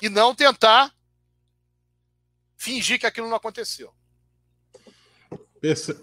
[0.00, 0.94] E não tentar
[2.56, 3.94] fingir que aquilo não aconteceu.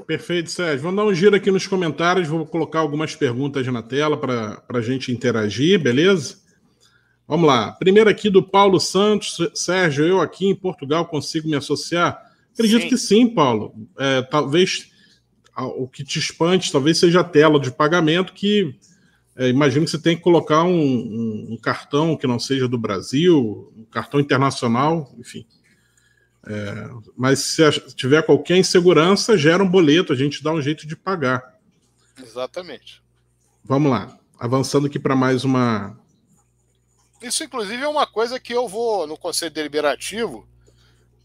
[0.08, 0.82] Perfeito, Sérgio.
[0.82, 4.82] Vamos dar um giro aqui nos comentários, vou colocar algumas perguntas na tela para a
[4.82, 6.38] gente interagir, beleza?
[7.28, 7.72] Vamos lá.
[7.74, 9.38] Primeiro aqui do Paulo Santos.
[9.54, 12.20] Sérgio, eu aqui em Portugal consigo me associar?
[12.54, 12.90] Acredito sim.
[12.90, 13.88] que sim, Paulo.
[14.00, 14.90] É, talvez
[15.56, 18.74] o que te espante talvez seja a tela de pagamento que
[19.36, 22.78] é, imagino que você tem que colocar um, um, um, cartão que não seja do
[22.78, 25.46] Brasil, um cartão internacional, enfim.
[26.46, 30.96] É, mas se tiver qualquer insegurança, gera um boleto, a gente dá um jeito de
[30.96, 31.56] pagar.
[32.22, 33.02] Exatamente.
[33.64, 35.98] Vamos lá, avançando aqui para mais uma.
[37.22, 40.48] Isso, inclusive, é uma coisa que eu vou no Conselho Deliberativo,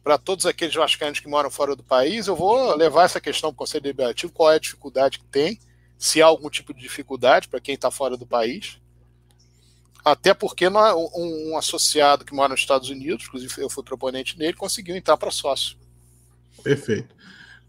[0.05, 3.57] para todos aqueles vascaínos que moram fora do país, eu vou levar essa questão para
[3.57, 5.59] o Conselho Deliberativo, qual é a dificuldade que tem,
[5.99, 8.79] se há algum tipo de dificuldade para quem está fora do país.
[10.07, 14.53] Até porque um, um, associado que mora nos Estados Unidos, inclusive eu fui proponente nele,
[14.53, 15.77] conseguiu entrar para sócio.
[16.63, 17.13] Perfeito.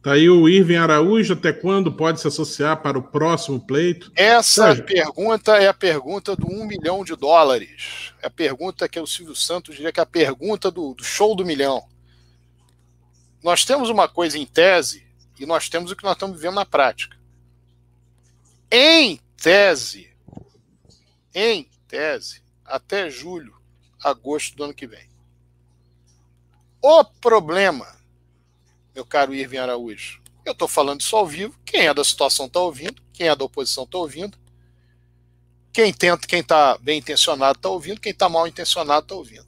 [0.03, 4.11] Tá aí o Irving Araújo, até quando pode se associar para o próximo pleito?
[4.15, 4.85] Essa Sérgio.
[4.85, 8.13] pergunta é a pergunta do um milhão de dólares.
[8.21, 11.35] É a pergunta que o Silvio Santos diria que é a pergunta do, do show
[11.35, 11.83] do milhão.
[13.43, 15.07] Nós temos uma coisa em tese
[15.39, 17.17] e nós temos o que nós estamos vivendo na prática.
[18.71, 20.11] Em tese,
[21.33, 23.55] em tese até julho,
[24.03, 25.09] agosto do ano que vem.
[26.81, 27.87] O problema,
[28.93, 32.59] meu caro Irving Araújo, eu estou falando isso ao vivo, quem é da situação está
[32.59, 34.37] ouvindo, quem é da oposição está ouvindo,
[35.73, 39.47] quem tenta, quem está bem intencionado está ouvindo, quem está mal intencionado está ouvindo.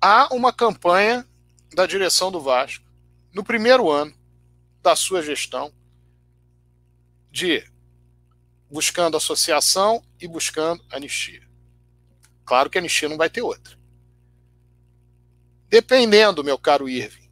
[0.00, 1.26] Há uma campanha
[1.74, 2.84] da direção do Vasco,
[3.32, 4.14] no primeiro ano
[4.82, 5.72] da sua gestão,
[7.30, 7.64] de
[8.70, 11.46] buscando associação e buscando anistia.
[12.44, 13.78] Claro que a anistia não vai ter outra.
[15.68, 17.30] Dependendo, meu caro Irving,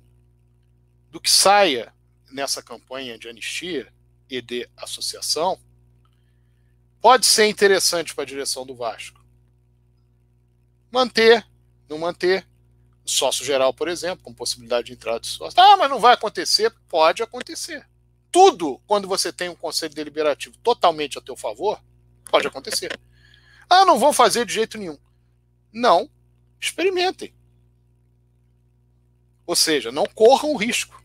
[1.10, 1.92] do que saia
[2.30, 3.92] nessa campanha de anistia
[4.28, 5.58] e de associação,
[7.00, 9.24] pode ser interessante para a direção do Vasco.
[10.90, 11.46] Manter,
[11.88, 12.46] não manter,
[13.04, 15.58] o sócio geral, por exemplo, com possibilidade de entrada de sócio.
[15.58, 16.70] Ah, mas não vai acontecer?
[16.88, 17.86] Pode acontecer
[18.36, 21.82] tudo, quando você tem um conselho deliberativo totalmente a teu favor,
[22.30, 23.00] pode acontecer.
[23.66, 24.98] Ah, não vou fazer de jeito nenhum.
[25.72, 26.10] Não,
[26.60, 27.34] experimentem.
[29.46, 31.02] Ou seja, não corram o risco.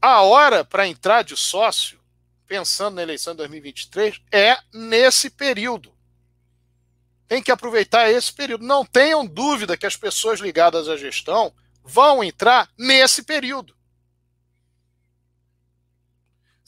[0.00, 2.00] A hora para entrar de sócio,
[2.46, 5.92] pensando na eleição de 2023, é nesse período.
[7.28, 8.64] Tem que aproveitar esse período.
[8.64, 11.52] Não tenham dúvida que as pessoas ligadas à gestão
[11.84, 13.78] vão entrar nesse período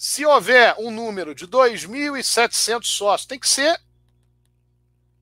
[0.02, 3.80] se houver um número de 2.700 sócios, tem que ser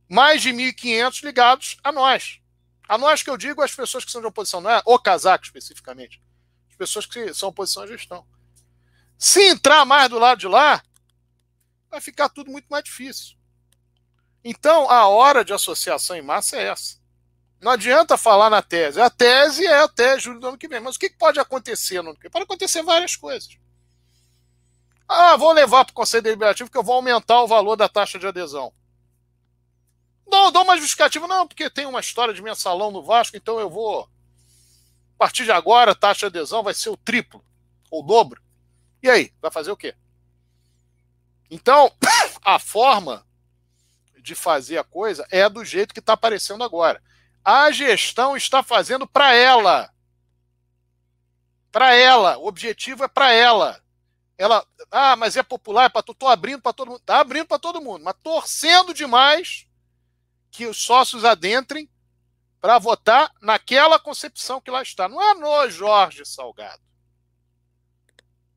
[0.09, 2.41] mais de 1.500 ligados a nós.
[2.89, 5.45] A nós que eu digo as pessoas que são de oposição, não é o casaco
[5.45, 6.18] especificamente.
[6.70, 8.26] As pessoas que são oposição à gestão.
[9.18, 10.83] Se entrar mais do lado de lá,
[11.91, 13.37] vai ficar tudo muito mais difícil.
[14.43, 16.97] Então, a hora de associação em massa é essa.
[17.61, 18.99] Não adianta falar na tese.
[18.99, 20.81] A tese é até julho do ano que vem.
[20.81, 22.31] Mas o que pode acontecer no ano que vem?
[22.31, 23.61] Pode acontecer várias coisas.
[25.13, 28.17] Ah, vou levar para o Conselho Deliberativo que eu vou aumentar o valor da taxa
[28.17, 28.73] de adesão.
[30.25, 33.69] Não, dou uma justificativa, não, porque tem uma história de mensalão no Vasco, então eu
[33.69, 34.03] vou.
[34.05, 37.45] A partir de agora, a taxa de adesão vai ser o triplo,
[37.91, 38.41] ou o dobro.
[39.03, 39.97] E aí, vai fazer o quê?
[41.51, 41.93] Então,
[42.41, 43.27] a forma
[44.23, 47.03] de fazer a coisa é do jeito que está aparecendo agora.
[47.45, 49.93] A gestão está fazendo para ela.
[51.73, 52.39] Para ela.
[52.39, 53.83] O objetivo é para ela
[54.41, 57.59] ela, ah, mas é popular, é para tô abrindo para todo mundo, tá abrindo para
[57.59, 59.66] todo mundo, mas torcendo demais
[60.51, 61.91] que os sócios adentrem
[62.59, 65.11] para votar naquela concepção que lá está.
[65.11, 66.82] Não é no Jorge Salgado.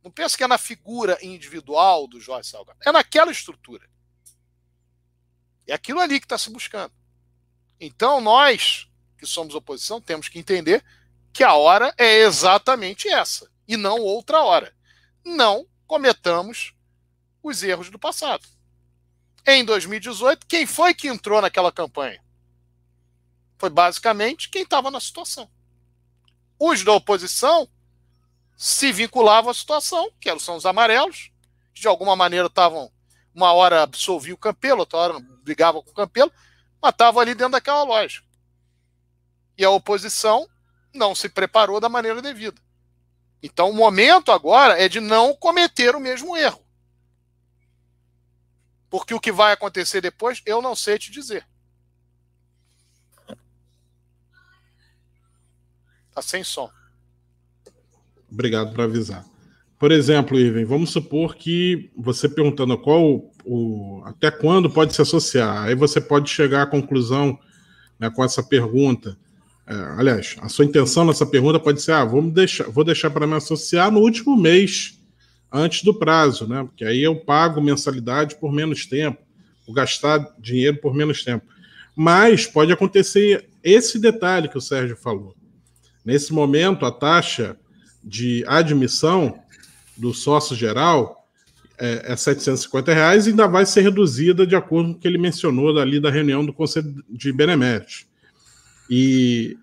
[0.02, 2.80] Não pensa que é na figura individual do Jorge Salgado.
[2.86, 3.86] É naquela estrutura.
[5.68, 6.94] É aquilo ali que está se buscando.
[7.78, 10.82] Então, nós, que somos oposição, temos que entender
[11.34, 14.74] que a hora é exatamente essa e não outra hora.
[15.26, 16.74] Não cometamos
[17.44, 18.48] os erros do passado.
[19.46, 22.20] Em 2018, quem foi que entrou naquela campanha?
[23.60, 25.48] Foi basicamente quem estava na situação.
[26.58, 27.70] Os da oposição
[28.58, 31.32] se vinculavam à situação, que são os amarelos,
[31.76, 32.92] que de alguma maneira estavam,
[33.32, 36.34] uma hora absolviam o Campelo, outra hora brigavam com o Campelo,
[36.82, 38.26] mas estavam ali dentro daquela lógica.
[39.56, 40.50] E a oposição
[40.92, 42.60] não se preparou da maneira devida.
[43.44, 46.64] Então o momento agora é de não cometer o mesmo erro.
[48.90, 51.46] Porque o que vai acontecer depois, eu não sei te dizer.
[56.16, 56.72] Tá sem som.
[58.32, 59.26] Obrigado por avisar.
[59.78, 65.64] Por exemplo, Ivan, vamos supor que você perguntando qual o, até quando pode se associar,
[65.64, 67.38] aí você pode chegar à conclusão
[68.00, 69.18] né, com essa pergunta.
[69.66, 73.26] É, aliás, a sua intenção nessa pergunta pode ser: ah, vamos deixar, vou deixar para
[73.26, 75.00] me associar no último mês
[75.52, 76.64] antes do prazo, né?
[76.64, 79.20] Porque aí eu pago mensalidade por menos tempo,
[79.66, 81.46] vou gastar dinheiro por menos tempo.
[81.96, 85.36] Mas pode acontecer esse detalhe que o Sérgio falou.
[86.04, 87.56] Nesse momento, a taxa
[88.04, 89.40] de admissão
[89.96, 91.28] do sócio geral
[91.78, 95.18] é, é 750 reais e ainda vai ser reduzida de acordo com o que ele
[95.18, 98.06] mencionou ali da reunião do Conselho de Beneméritos.
[98.90, 99.58] E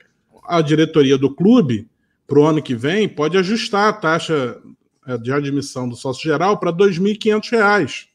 [0.44, 1.88] a diretoria do clube,
[2.26, 4.58] para o ano que vem, pode ajustar a taxa
[5.06, 8.06] é, de admissão do sócio geral para R$ 2.500.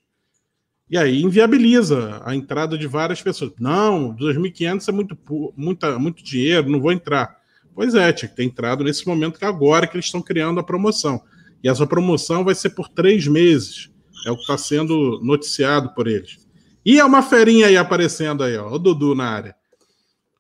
[0.89, 3.53] E aí inviabiliza a entrada de várias pessoas.
[3.59, 5.17] Não, R$ 2.500 é muito,
[5.57, 7.37] muita, muito dinheiro, não vou entrar.
[7.73, 10.59] Pois é, tinha que ter entrado nesse momento que é agora que eles estão criando
[10.59, 11.21] a promoção.
[11.63, 13.89] E essa promoção vai ser por três meses.
[14.25, 16.37] É o que está sendo noticiado por eles.
[16.85, 18.71] E é uma ferinha aí aparecendo aí, ó.
[18.71, 19.55] O Dudu na área.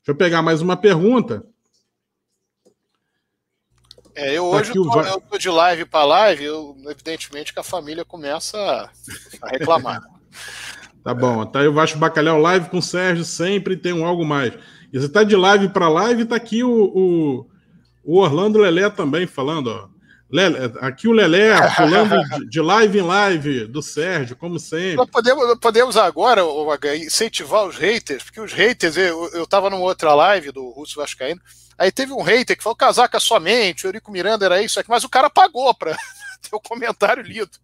[0.05, 1.43] Deixa eu pegar mais uma pergunta.
[4.13, 7.51] É, eu tá hoje tá eu, tô, eu tô de live para live, eu, evidentemente
[7.51, 8.55] que a família começa
[9.41, 10.03] a reclamar.
[11.03, 14.23] tá bom, tá aí o Vasco Bacalhau live com o Sérgio, sempre tem um algo
[14.23, 14.53] mais.
[14.93, 17.49] E você está de live para live, está aqui o, o,
[18.03, 19.89] o, Orlando Lelé também falando, ó.
[20.29, 24.95] Lelé, aqui o Lelé falando de, live em live do Sérgio, como sempre.
[24.95, 26.41] Nós podemos, podemos agora
[26.97, 31.39] incentivar os haters, porque os haters, eu estava numa outra live do Russo Vascaíno,
[31.77, 35.09] aí teve um hater que falou casaca somente, o Eurico Miranda era isso mas o
[35.09, 35.95] cara pagou para
[36.41, 37.57] ter o comentário lido.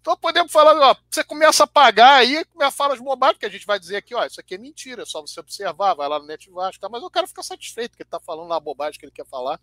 [0.00, 3.46] Então podemos falar, ó, você começa a pagar aí, começa a falar as bobagens, que
[3.46, 6.08] a gente vai dizer aqui, ó, isso aqui é mentira, é só você observar, vai
[6.08, 6.88] lá no Net Vasco, tá?
[6.88, 9.26] mas o cara fica satisfeito que ele tá falando lá a bobagem que ele quer
[9.26, 9.60] falar.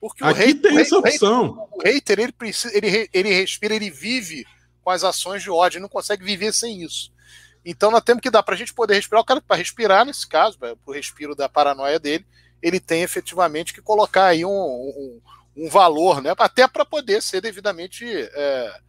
[0.00, 1.68] Porque aqui o hater, tem essa opção.
[1.72, 4.46] O hater, ele, precisa, ele, ele respira, ele vive
[4.82, 7.12] com as ações de ódio, ele não consegue viver sem isso.
[7.64, 9.20] Então nós temos que dar para a gente poder respirar.
[9.20, 12.24] O cara, para respirar, nesse caso, para o respiro da paranoia dele,
[12.62, 15.20] ele tem efetivamente que colocar aí um, um,
[15.56, 16.32] um valor, né?
[16.38, 18.80] Até para poder ser devidamente é,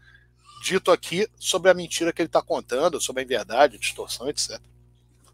[0.64, 4.60] dito aqui sobre a mentira que ele está contando, sobre a inverdade, a distorção, etc.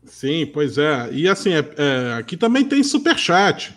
[0.06, 1.10] Sim, pois é.
[1.12, 3.76] E assim, é, é, aqui também tem superchat.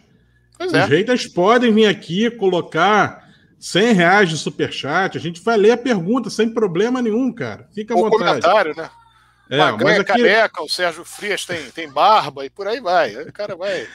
[0.59, 0.84] Pois Os é.
[0.84, 3.28] haters podem vir aqui colocar
[3.59, 5.16] 100 reais de superchat.
[5.16, 7.68] A gente vai ler a pergunta sem problema nenhum, cara.
[7.72, 8.40] Fica à vontade.
[8.40, 8.90] comentário, né?
[9.48, 10.12] É, Magré, mas aqui...
[10.12, 13.16] careca, o Sérgio Frias tem, tem barba e por aí vai.
[13.16, 13.86] o cara vai.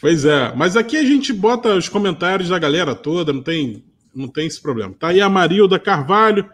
[0.00, 4.28] Pois é, mas aqui a gente bota os comentários da galera toda, não tem não
[4.28, 4.94] tem esse problema.
[4.98, 6.48] Tá aí a Marilda Carvalho,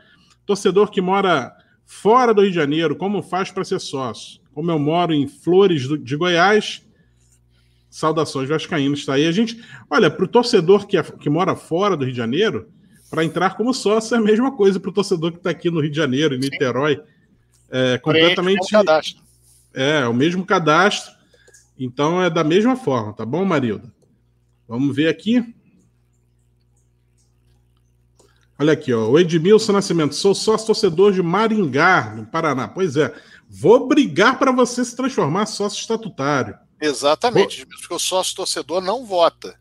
[0.46, 1.52] torcedor que mora
[1.84, 4.40] fora do Rio de Janeiro, como faz para ser sócio?
[4.54, 6.84] Como eu moro em Flores de Goiás,
[7.90, 9.26] saudações vascaínos, tá aí.
[9.26, 12.68] A gente, olha, para o torcedor que, é, que mora fora do Rio de Janeiro,
[13.10, 15.80] para entrar como sócio é a mesma coisa para o torcedor que está aqui no
[15.80, 17.00] Rio de Janeiro, em Niterói.
[17.70, 18.74] É completamente.
[18.74, 19.22] É o, cadastro.
[19.74, 21.12] é, o mesmo cadastro.
[21.78, 23.92] Então é da mesma forma, tá bom, Marilda?
[24.66, 25.54] Vamos ver aqui.
[28.58, 32.66] Olha aqui, ó, o Edmilson Nascimento, sou sócio torcedor de Maringá, no Paraná.
[32.66, 33.14] Pois é,
[33.48, 36.58] vou brigar para você se transformar sócio estatutário.
[36.80, 39.58] Exatamente, porque o sócio torcedor não vota.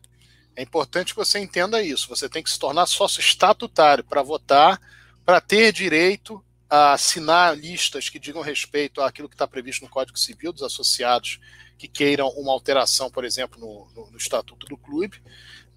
[0.54, 2.08] É importante que você entenda isso.
[2.08, 4.80] Você tem que se tornar sócio estatutário para votar,
[5.24, 10.18] para ter direito a assinar listas que digam respeito àquilo que está previsto no Código
[10.18, 11.40] Civil dos associados
[11.78, 15.22] que queiram uma alteração, por exemplo, no, no, no estatuto do clube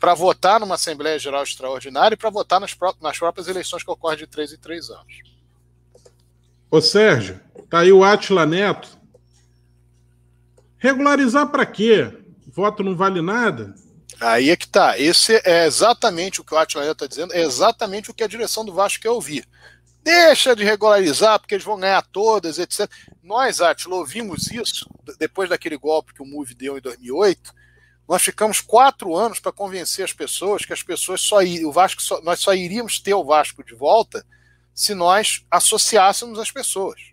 [0.01, 3.91] para votar numa Assembleia Geral Extraordinária e para votar nas, pró nas, próprias eleições que
[3.91, 5.21] ocorrem de três em três anos.
[6.71, 7.39] Ô Sérgio,
[7.69, 8.97] tá aí o Atila Neto.
[10.82, 12.11] Regularizar para quê?
[12.47, 13.75] Voto não vale nada?
[14.19, 14.97] Aí é que tá.
[14.97, 18.65] Esse é exatamente o que o Atila está dizendo, é exatamente o que a direção
[18.65, 19.47] do Vasco quer ouvir.
[20.03, 22.89] Deixa de regularizar, porque eles vão ganhar todas, etc.
[23.21, 27.61] Nós, Atila, ouvimos isso depois daquele golpe que o MOVE deu em 2008
[28.11, 32.21] nós ficamos quatro anos para convencer as pessoas que as pessoas só o Vasco só,
[32.21, 34.25] nós só iríamos ter o Vasco de volta
[34.75, 37.11] se nós associássemos as pessoas.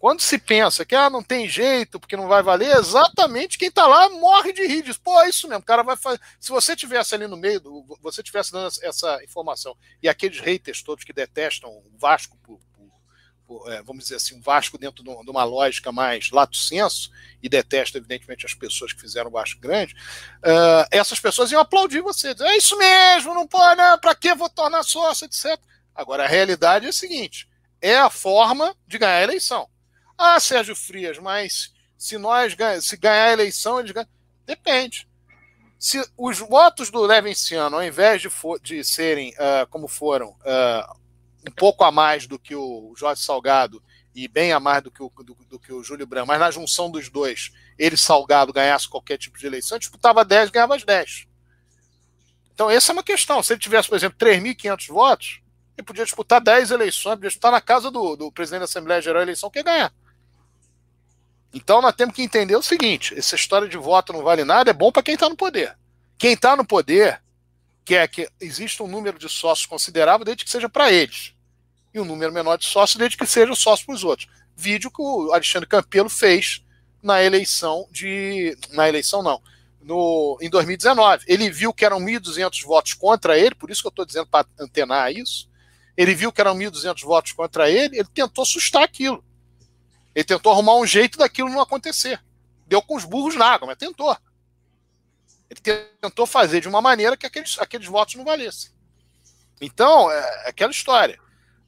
[0.00, 3.86] Quando se pensa que ah, não tem jeito, porque não vai valer, exatamente quem está
[3.86, 4.82] lá morre de rir.
[4.82, 6.18] Diz, pô, é isso mesmo, o cara vai fazer.
[6.40, 10.82] Se você tivesse ali no meio, do, você tivesse dando essa informação, e aqueles haters
[10.82, 12.58] todos que detestam o Vasco por,
[13.46, 17.10] por, é, vamos dizer assim, o Vasco dentro de uma lógica mais lato senso,
[17.42, 19.92] e detesta, evidentemente, as pessoas que fizeram o Vasco grande,
[20.38, 22.32] uh, essas pessoas iam aplaudir você.
[22.32, 23.98] Dizer, é isso mesmo, não pode, né?
[23.98, 25.60] para que vou tornar sócio, etc.
[25.94, 27.46] Agora, a realidade é a seguinte:
[27.82, 29.68] é a forma de ganhar a eleição.
[30.22, 34.08] Ah, Sérgio Frias, mas se nós se ganhar a eleição, eles ganham.
[34.44, 35.08] Depende.
[35.78, 40.94] Se os votos do Levenciano, ao invés de, for, de serem uh, como foram, uh,
[41.48, 43.82] um pouco a mais do que o Jorge Salgado
[44.14, 46.50] e bem a mais do que o, do, do que o Júlio Branco, mas na
[46.50, 51.26] junção dos dois, ele Salgado ganhasse qualquer tipo de eleição, disputava 10, ganhava as 10.
[52.52, 53.42] Então, essa é uma questão.
[53.42, 55.40] Se ele tivesse, por exemplo, 3.500 votos,
[55.78, 59.20] ele podia disputar 10 eleições, podia disputar na casa do, do presidente da Assembleia Geral
[59.20, 59.90] a eleição que ganhar.
[61.52, 64.74] Então nós temos que entender o seguinte: essa história de voto não vale nada é
[64.74, 65.76] bom para quem está no poder.
[66.16, 67.20] Quem está no poder
[67.84, 71.34] quer que exista um número de sócios considerável desde que seja para eles.
[71.92, 74.28] E um número menor de sócios desde que seja sócio para os outros.
[74.56, 76.62] Vídeo que o Alexandre Campelo fez
[77.02, 78.56] na eleição de.
[78.72, 79.42] Na eleição não.
[79.82, 81.24] No, em 2019.
[81.26, 84.46] Ele viu que eram 1.200 votos contra ele, por isso que eu estou dizendo para
[84.58, 85.48] antenar isso.
[85.96, 89.24] Ele viu que eram 1.200 votos contra ele, ele tentou assustar aquilo.
[90.14, 92.22] Ele tentou arrumar um jeito daquilo não acontecer.
[92.66, 94.16] Deu com os burros na água, mas tentou.
[95.48, 95.60] Ele
[96.00, 98.70] tentou fazer de uma maneira que aqueles, aqueles votos não valessem.
[99.60, 101.18] Então, é, é aquela história.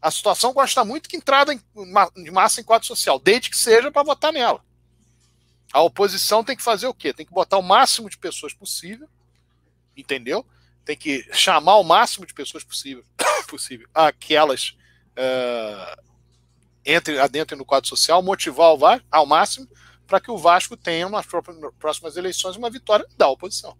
[0.01, 4.03] A situação gosta muito que entrada de massa em quadro social, desde que seja para
[4.03, 4.64] votar nela.
[5.72, 7.12] A oposição tem que fazer o quê?
[7.12, 9.09] Tem que botar o máximo de pessoas possível,
[9.97, 10.45] entendeu?
[10.84, 13.05] Tem que chamar o máximo de pessoas possível,
[13.49, 14.76] possível aquelas
[15.16, 16.03] uh,
[16.85, 19.68] entre adentro no quadro social, motivar o Vasco ao máximo
[20.07, 21.26] para que o Vasco tenha nas
[21.78, 23.74] próximas eleições uma vitória da oposição.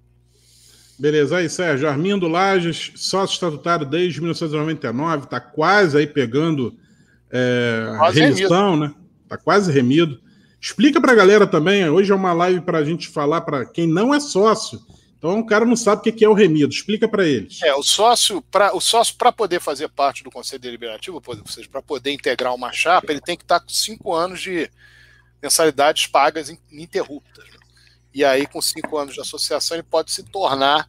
[0.99, 6.77] Beleza, aí Sérgio, Armindo Lages, sócio estatutário desde 1999, está quase aí pegando
[7.31, 8.95] é, quase remissão, remido.
[8.95, 8.95] né?
[9.25, 10.21] Está quase remido.
[10.61, 13.87] Explica para a galera também, hoje é uma live para a gente falar para quem
[13.87, 14.81] não é sócio,
[15.23, 16.75] então o cara não sabe o que é o remido.
[16.75, 17.63] Explica para eles.
[17.63, 21.69] É, o sócio, para o sócio para poder fazer parte do Conselho Deliberativo, ou seja,
[21.69, 24.69] para poder integrar uma chapa, ele tem que estar tá com cinco anos de
[25.41, 27.45] mensalidades pagas ininterruptas.
[27.45, 27.59] Né?
[28.13, 30.89] E aí, com cinco anos de associação, ele pode se tornar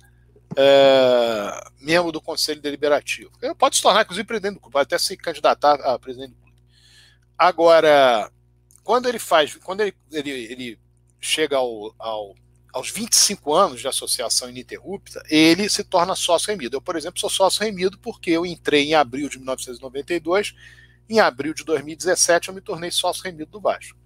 [0.58, 3.30] é, membro do Conselho Deliberativo.
[3.40, 6.42] Ele pode se tornar, inclusive, presidente do clube, pode até se candidatar a presidente do
[6.42, 6.58] clube.
[7.38, 8.32] Agora,
[8.84, 10.80] quando ele faz, quando ele, ele, ele
[11.22, 12.34] chega ao, ao
[12.74, 16.76] aos 25 anos de associação ininterrupta, ele se torna sócio remido.
[16.76, 20.56] Eu, por exemplo, sou sócio remido porque eu entrei em abril de 1992,
[21.08, 23.98] em abril de 2017 eu me tornei sócio remido do Vasco.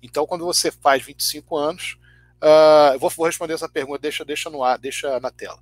[0.00, 1.98] Então, quando você faz 25 anos,
[2.40, 5.58] uh, eu vou, vou, responder essa pergunta, deixa, deixa no ar, deixa na tela.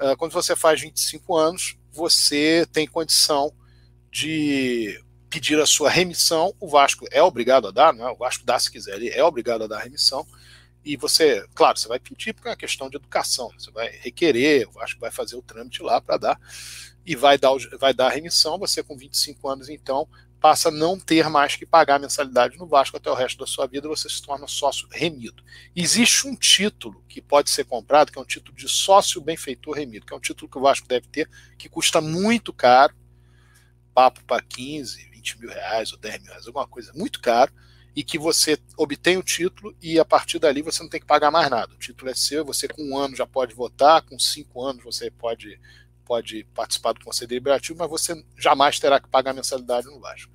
[0.00, 3.52] Uh, quando você faz 25 anos, você tem condição
[4.08, 6.54] de pedir a sua remissão.
[6.60, 8.12] O Vasco é obrigado a dar, não é?
[8.12, 10.24] O Vasco dá se quiser, ele é obrigado a dar a remissão
[10.88, 14.66] e você, claro, você vai pedir porque é uma questão de educação, você vai requerer,
[14.78, 16.40] acho que vai fazer o trâmite lá para dar,
[17.04, 20.08] e vai dar, vai dar a remissão, você com 25 anos, então,
[20.40, 23.46] passa a não ter mais que pagar a mensalidade no Vasco até o resto da
[23.46, 25.44] sua vida, você se torna sócio remido.
[25.76, 30.06] Existe um título que pode ser comprado, que é um título de sócio benfeitor remido,
[30.06, 31.28] que é um título que o Vasco deve ter,
[31.58, 32.94] que custa muito caro,
[33.92, 37.52] papo para 15, 20 mil reais ou 10 mil reais, alguma coisa muito caro,
[37.98, 41.32] e que você obtém o título e a partir dali você não tem que pagar
[41.32, 41.74] mais nada.
[41.74, 45.10] O título é seu, você com um ano já pode votar, com cinco anos você
[45.10, 45.60] pode,
[46.04, 50.32] pode participar do Conselho Deliberativo, mas você jamais terá que pagar mensalidade no Vasco.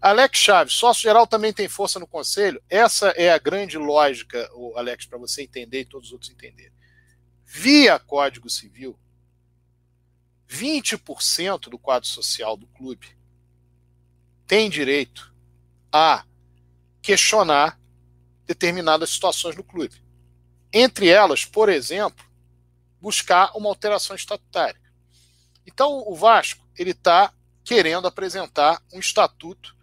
[0.00, 2.62] Alex Chaves, sócio geral também tem força no Conselho?
[2.66, 6.72] Essa é a grande lógica, Alex, para você entender e todos os outros entenderem.
[7.44, 8.98] Via Código Civil,
[10.48, 13.14] 20% do quadro social do clube
[14.46, 15.30] tem direito
[15.92, 16.24] a
[17.02, 17.78] questionar
[18.46, 20.02] determinadas situações no clube.
[20.72, 22.24] Entre elas, por exemplo,
[23.00, 24.80] buscar uma alteração estatutária.
[25.66, 27.32] Então, o Vasco ele está
[27.64, 29.76] querendo apresentar um estatuto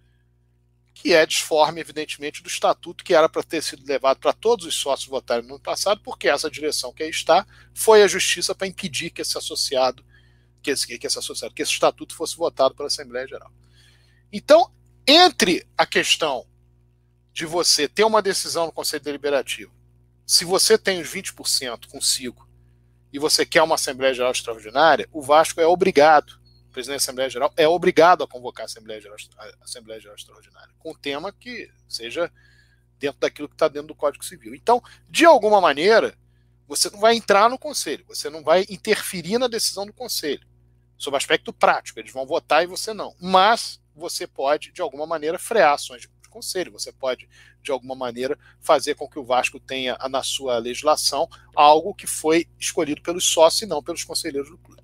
[0.93, 4.75] que é disforme, evidentemente, do estatuto que era para ter sido levado para todos os
[4.75, 8.67] sócios votarem no ano passado, porque essa direção que aí está foi a justiça para
[8.67, 10.03] impedir que esse associado,
[10.61, 13.49] que esse, que esse associado, que esse estatuto fosse votado pela Assembleia Geral.
[14.31, 14.69] Então,
[15.07, 16.45] entre a questão
[17.39, 19.71] de você ter uma decisão no Conselho Deliberativo,
[20.27, 22.45] se você tem os 20% consigo
[23.13, 26.31] e você quer uma Assembleia Geral Extraordinária, o Vasco é obrigado,
[26.67, 30.17] o presidente da Assembleia Geral é obrigado a convocar a Assembleia Geral, a Assembleia Geral
[30.17, 32.29] Extraordinária, com um tema que seja
[32.99, 34.53] dentro daquilo que está dentro do Código Civil.
[34.53, 36.17] Então, de alguma maneira,
[36.67, 40.45] você não vai entrar no Conselho, você não vai interferir na decisão do Conselho,
[40.97, 43.15] sob aspecto prático, eles vão votar e você não.
[43.17, 46.71] Mas você pode, de alguma maneira, frear ações de conselho.
[46.71, 47.27] Você pode,
[47.61, 52.47] de alguma maneira, fazer com que o Vasco tenha na sua legislação algo que foi
[52.59, 54.83] escolhido pelos sócios e não pelos conselheiros do clube.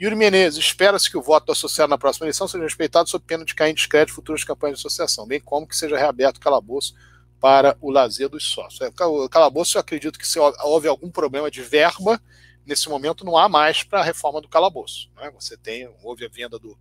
[0.00, 3.44] Yuri Menezes, espera-se que o voto do associado na próxima eleição seja respeitado sob pena
[3.44, 6.94] de cair em descrédito futuras campanhas de associação, bem como que seja reaberto o calabouço
[7.38, 8.80] para o lazer dos sócios.
[8.80, 12.20] É, o calabouço, eu acredito que se houve algum problema de verba,
[12.66, 15.10] nesse momento não há mais para a reforma do calabouço.
[15.16, 15.30] Né?
[15.34, 16.76] Você tem, houve a venda do,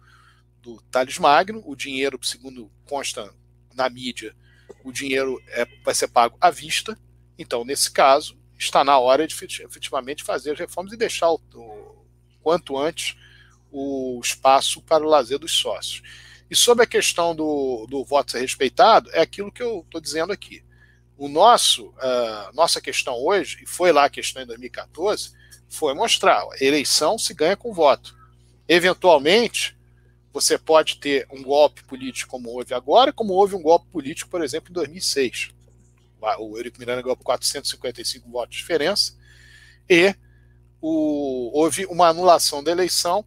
[0.61, 0.81] do
[1.19, 3.33] Magno, o dinheiro, segundo consta
[3.75, 4.35] na mídia,
[4.83, 6.97] o dinheiro é, vai ser pago à vista.
[7.37, 12.05] Então, nesse caso, está na hora de efetivamente fazer as reformas e deixar o, o
[12.41, 13.15] quanto antes
[13.71, 16.01] o espaço para o lazer dos sócios.
[16.49, 20.33] E sobre a questão do, do voto ser respeitado, é aquilo que eu estou dizendo
[20.33, 20.63] aqui.
[21.17, 25.31] O nosso, uh, nossa questão hoje, e foi lá a questão em 2014,
[25.69, 28.15] foi mostrar: eleição se ganha com voto.
[28.67, 29.77] Eventualmente,
[30.33, 34.43] você pode ter um golpe político como houve agora, como houve um golpe político, por
[34.43, 35.49] exemplo, em 2006.
[36.39, 39.17] O Eurico Miranda ganhou por 455 votos de diferença,
[39.89, 40.15] e
[40.79, 43.25] o, houve uma anulação da eleição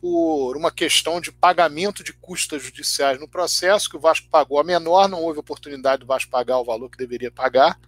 [0.00, 4.64] por uma questão de pagamento de custas judiciais no processo, que o Vasco pagou a
[4.64, 7.78] menor, não houve oportunidade do Vasco pagar o valor que deveria pagar,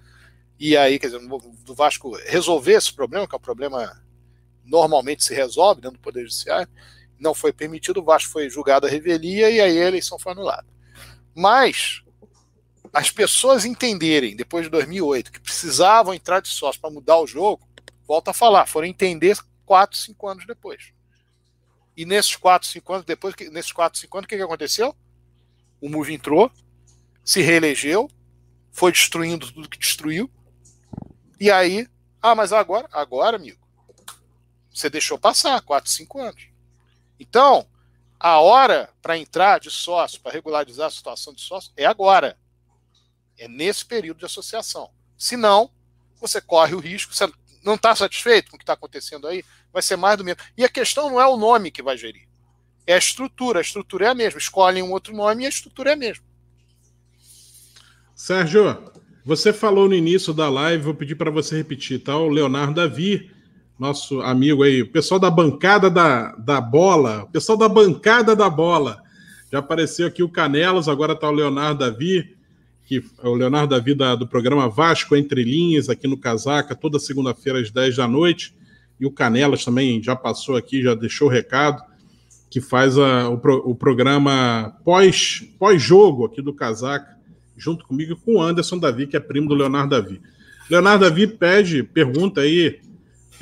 [0.58, 1.20] e aí, quer dizer,
[1.64, 4.00] do Vasco resolver esse problema, que é um problema
[4.64, 6.68] normalmente se resolve dentro do Poder Judiciário,
[7.22, 10.66] não foi permitido, o Vasco foi julgado a revelia e aí a eleição foi anulada.
[11.34, 12.02] Mas
[12.92, 17.66] as pessoas entenderem, depois de 2008, que precisavam entrar de sócio para mudar o jogo,
[18.06, 20.92] volta a falar, foram entender 4, 5 anos depois.
[21.96, 24.94] E nesses 4, 5 anos depois, nesses 4, 5 anos, o que, que aconteceu?
[25.80, 26.50] O MOVE entrou,
[27.24, 28.10] se reelegeu,
[28.70, 30.30] foi destruindo tudo que destruiu.
[31.38, 31.86] E aí,
[32.20, 33.58] ah, mas agora, agora, amigo,
[34.72, 36.51] você deixou passar 4, 5 anos.
[37.22, 37.64] Então,
[38.18, 42.36] a hora para entrar de sócio, para regularizar a situação de sócio, é agora.
[43.38, 44.90] É nesse período de associação.
[45.16, 45.70] Se não,
[46.20, 47.30] você corre o risco, você
[47.62, 50.42] não está satisfeito com o que está acontecendo aí, vai ser mais do mesmo.
[50.56, 52.28] E a questão não é o nome que vai gerir,
[52.86, 53.60] é a estrutura.
[53.60, 54.38] A estrutura é a mesma.
[54.38, 56.24] Escolhem um outro nome e a estrutura é a mesma.
[58.16, 58.92] Sérgio,
[59.24, 62.16] você falou no início da live, vou pedir para você repetir, tá?
[62.16, 63.30] O Leonardo Davi
[63.82, 68.48] nosso amigo aí, o pessoal da bancada da, da bola, o pessoal da bancada da
[68.48, 69.02] bola.
[69.50, 72.36] Já apareceu aqui o Canelos, agora está o Leonardo Davi,
[72.86, 77.00] que é o Leonardo Davi da, do programa Vasco Entre Linhas, aqui no Casaca, toda
[77.00, 78.54] segunda-feira às 10 da noite.
[79.00, 81.82] E o Canelas também já passou aqui, já deixou o recado,
[82.48, 87.16] que faz a, o, pro, o programa pós-jogo pós aqui do Casaca,
[87.56, 90.20] junto comigo com o Anderson Davi, que é primo do Leonardo Davi.
[90.70, 92.80] Leonardo Davi pede, pergunta aí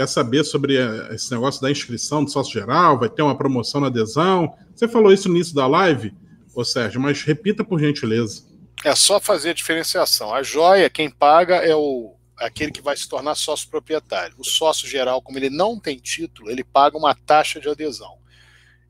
[0.01, 3.83] quer saber sobre eh, esse negócio da inscrição do sócio geral, vai ter uma promoção
[3.83, 4.51] na adesão.
[4.75, 6.15] Você falou isso no início da live,
[6.55, 8.45] ô Sérgio, mas repita por gentileza.
[8.83, 10.35] É só fazer a diferenciação.
[10.35, 14.35] A joia, quem paga é o aquele que vai se tornar sócio proprietário.
[14.39, 18.17] O sócio geral, como ele não tem título, ele paga uma taxa de adesão.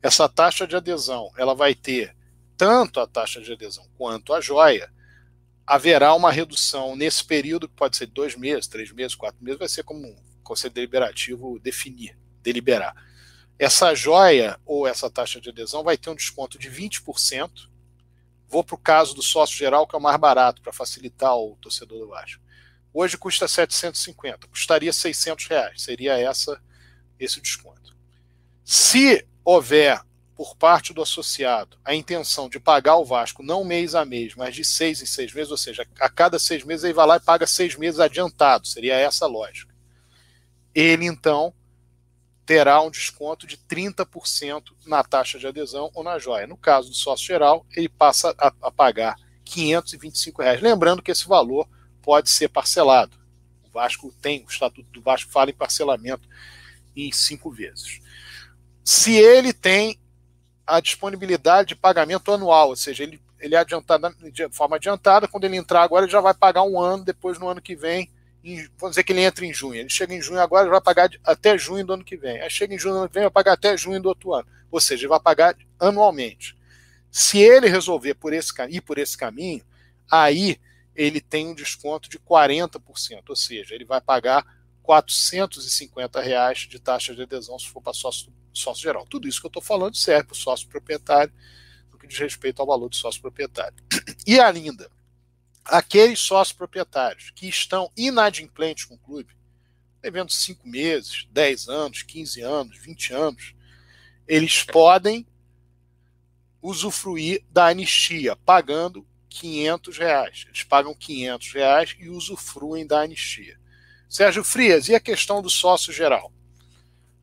[0.01, 2.15] Essa taxa de adesão, ela vai ter
[2.55, 4.89] tanto a taxa de adesão quanto a joia.
[5.67, 9.67] Haverá uma redução nesse período, que pode ser dois meses, três meses, quatro meses, vai
[9.67, 10.15] ser como
[10.51, 12.93] Conselho Deliberativo definir, deliberar.
[13.57, 17.69] Essa joia ou essa taxa de adesão vai ter um desconto de 20%.
[18.49, 21.55] Vou para o caso do sócio geral, que é o mais barato, para facilitar o
[21.61, 22.43] torcedor do Vasco.
[22.93, 26.61] Hoje custa 750, custaria 600 reais, seria essa
[27.17, 27.95] esse desconto.
[28.65, 30.01] Se houver
[30.35, 34.53] por parte do associado a intenção de pagar o Vasco não mês a mês, mas
[34.53, 37.21] de seis em seis meses, ou seja, a cada seis meses ele vai lá e
[37.21, 39.70] paga seis meses adiantado, seria essa a lógica
[40.73, 41.53] ele então
[42.45, 46.47] terá um desconto de 30% na taxa de adesão ou na joia.
[46.47, 49.15] No caso do sócio geral, ele passa a, a pagar
[49.45, 50.61] 525 reais.
[50.61, 51.67] Lembrando que esse valor
[52.01, 53.15] pode ser parcelado.
[53.63, 56.27] O Vasco tem, o Estatuto do Vasco fala em parcelamento
[56.95, 58.01] em cinco vezes.
[58.83, 59.97] Se ele tem
[60.65, 65.45] a disponibilidade de pagamento anual, ou seja, ele, ele é adiantado de forma adiantada, quando
[65.45, 68.09] ele entrar agora, ele já vai pagar um ano, depois no ano que vem
[68.43, 70.81] em, vamos dizer que ele entra em junho, ele chega em junho agora, ele vai
[70.81, 72.41] pagar até junho do ano que vem.
[72.41, 74.47] Aí chega em junho do ano que vem, vai pagar até junho do outro ano.
[74.71, 76.57] Ou seja, ele vai pagar anualmente.
[77.11, 79.63] Se ele resolver por esse, ir por esse caminho,
[80.09, 80.59] aí
[80.95, 82.81] ele tem um desconto de 40%,
[83.29, 84.45] ou seja, ele vai pagar
[84.81, 89.05] 450 reais de taxa de adesão se for para sócio, sócio geral.
[89.05, 91.33] Tudo isso que eu estou falando serve para o sócio proprietário,
[91.91, 93.77] no que diz respeito ao valor do sócio proprietário.
[94.25, 94.89] E ainda,
[95.65, 99.35] aqueles sócios proprietários que estão inadimplentes com o clube,
[100.01, 103.55] devendo 5 meses, 10 anos, 15 anos, 20 anos,
[104.27, 105.27] eles podem
[106.61, 110.45] usufruir da anistia, pagando 500 reais.
[110.47, 113.59] Eles pagam 500 reais e usufruem da anistia.
[114.09, 116.31] Sérgio Frias, e a questão do sócio geral?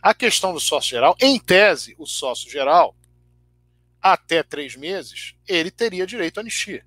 [0.01, 2.97] A questão do sócio geral, em tese, o sócio geral,
[4.01, 6.87] até três meses, ele teria direito à anistia.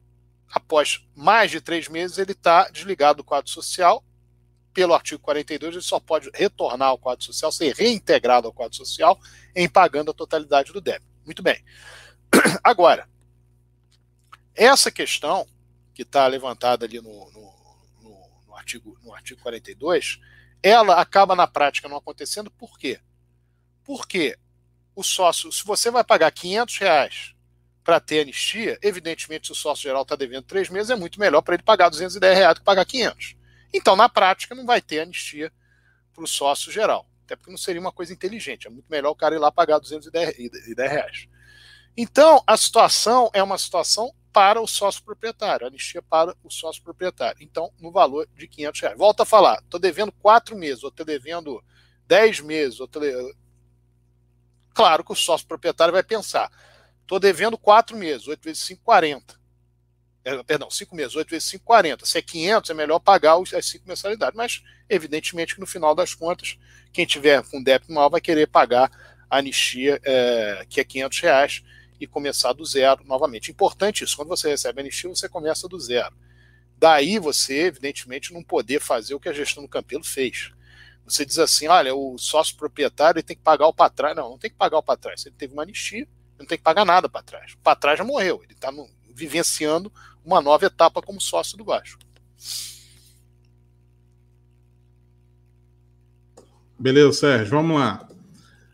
[0.51, 4.03] Após mais de três meses, ele está desligado do quadro social.
[4.73, 9.19] Pelo artigo 42, ele só pode retornar ao quadro social, ser reintegrado ao quadro social,
[9.55, 11.11] em pagando a totalidade do débito.
[11.25, 11.63] Muito bem.
[12.63, 13.07] Agora,
[14.55, 15.47] essa questão
[15.93, 17.53] que está levantada ali no, no,
[18.01, 20.19] no, no, artigo, no artigo 42,
[20.63, 22.99] ela acaba na prática não acontecendo por quê?
[23.83, 24.37] Porque
[24.95, 27.30] o sócio, se você vai pagar 500 reais
[27.83, 31.41] para ter anistia, evidentemente, se o sócio geral está devendo três meses, é muito melhor
[31.41, 33.35] para ele pagar 210 reais do que pagar 500.
[33.73, 35.51] Então, na prática, não vai ter anistia
[36.13, 37.09] para o sócio geral.
[37.25, 38.67] Até porque não seria uma coisa inteligente.
[38.67, 40.35] É muito melhor o cara ir lá pagar 210
[40.77, 41.27] reais.
[41.95, 47.41] Então, a situação é uma situação para o sócio proprietário, anistia para o sócio proprietário.
[47.41, 48.97] Então, no valor de 500 reais.
[48.97, 51.61] Volto a falar, estou devendo quatro meses, ou estou devendo
[52.07, 53.01] 10 meses, ou tô...
[54.73, 56.49] claro que o sócio proprietário vai pensar,
[57.11, 59.41] estou devendo quatro meses, 8 vezes 5, 40.
[60.23, 62.05] É, perdão, 5 meses, 8 vezes 5, 40.
[62.05, 64.37] Se é 500, é melhor pagar as 5 mensalidades.
[64.37, 66.57] Mas, evidentemente, que no final das contas,
[66.93, 68.89] quem tiver com débito maior vai querer pagar
[69.29, 71.63] a anistia, é, que é 500 reais,
[71.99, 73.51] e começar do zero novamente.
[73.51, 76.15] Importante isso, quando você recebe a anistia, você começa do zero.
[76.77, 80.51] Daí você, evidentemente, não poder fazer o que a gestão do Campelo fez.
[81.05, 84.15] Você diz assim: olha, o sócio proprietário tem que pagar o para trás.
[84.15, 85.25] Não, não tem que pagar o para trás.
[85.25, 86.07] Ele teve uma anistia,
[86.41, 87.55] não tem que pagar nada para trás.
[87.63, 88.41] Para trás já morreu.
[88.43, 88.71] Ele está
[89.13, 89.91] vivenciando
[90.23, 91.99] uma nova etapa como sócio do Vasco.
[96.77, 98.07] Beleza, Sérgio, vamos lá.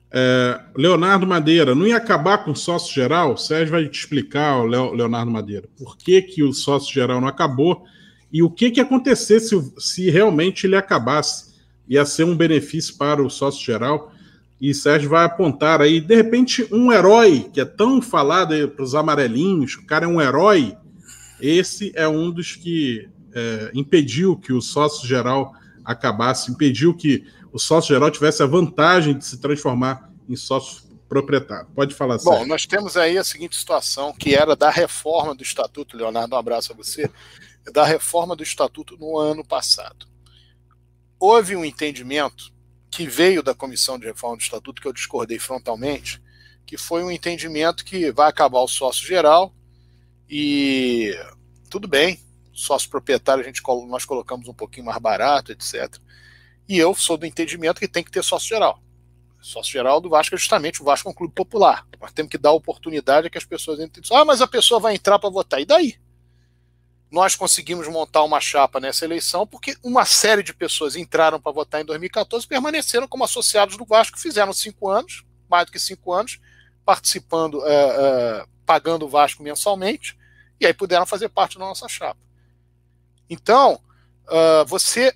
[0.10, 3.34] É, Leonardo Madeira, não ia acabar com o sócio geral?
[3.34, 7.86] O Sérgio vai te explicar, Leonardo Madeira, por que, que o sócio geral não acabou
[8.32, 11.56] e o que, que ia acontecer se, se realmente ele acabasse.
[11.88, 14.12] Ia ser um benefício para o sócio geral.
[14.60, 18.96] E Sérgio vai apontar aí, de repente, um herói que é tão falado para os
[18.96, 20.76] amarelinhos, o cara é um herói.
[21.40, 25.54] Esse é um dos que é, impediu que o sócio geral
[25.86, 31.68] acabasse, impediu que o sócio geral tivesse a vantagem de se transformar em sócio proprietário.
[31.76, 35.96] Pode falar, Bom, nós temos aí a seguinte situação, que era da reforma do Estatuto,
[35.96, 37.10] Leonardo, um abraço a você,
[37.72, 40.08] da reforma do Estatuto no ano passado.
[41.20, 42.52] Houve um entendimento
[42.98, 46.20] que veio da Comissão de Reforma do Estatuto, que eu discordei frontalmente,
[46.66, 49.54] que foi um entendimento que vai acabar o sócio geral
[50.28, 51.16] e
[51.70, 52.20] tudo bem,
[52.52, 55.96] sócio proprietário a gente, nós colocamos um pouquinho mais barato, etc.
[56.68, 58.82] E eu sou do entendimento que tem que ter sócio geral.
[59.40, 61.86] Sócio geral do Vasco é justamente o Vasco é um clube popular.
[62.02, 64.04] Nós temos que dar oportunidade a que as pessoas entrem.
[64.12, 65.62] Ah, mas a pessoa vai entrar para votar.
[65.62, 66.00] E daí?
[67.10, 71.82] Nós conseguimos montar uma chapa nessa eleição porque uma série de pessoas entraram para votar
[71.82, 76.12] em 2014 e permaneceram como associados do Vasco, fizeram cinco anos, mais do que cinco
[76.12, 76.40] anos,
[76.86, 80.18] participando, é, é, pagando o Vasco mensalmente,
[80.60, 82.20] e aí puderam fazer parte da nossa chapa.
[83.30, 83.82] Então,
[84.26, 85.16] uh, você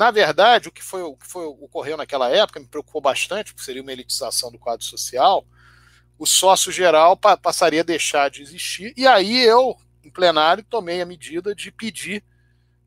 [0.00, 3.66] na verdade, o que foi o que foi, ocorreu naquela época me preocupou bastante, porque
[3.66, 5.44] seria uma elitização do quadro social.
[6.18, 11.00] O sócio geral pa passaria a deixar de existir, e aí eu, em plenário, tomei
[11.00, 12.24] a medida de pedir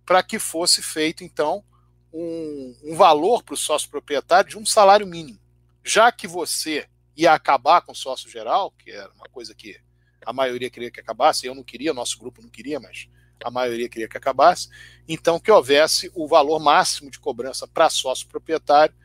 [0.06, 1.64] para que fosse feito, então,
[2.12, 5.40] um, um valor para o sócio proprietário de um salário mínimo.
[5.84, 9.80] Já que você ia acabar com o sócio geral, que era uma coisa que
[10.26, 13.08] a maioria queria que acabasse, eu não queria, nosso grupo não queria, mas
[13.44, 14.70] a maioria queria que acabasse,
[15.08, 18.96] então que houvesse o valor máximo de cobrança para sócio proprietário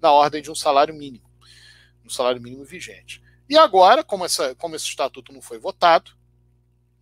[0.00, 1.24] na ordem de um salário mínimo,
[2.04, 3.22] um salário mínimo vigente.
[3.48, 6.10] E agora, como, essa, como esse estatuto não foi votado,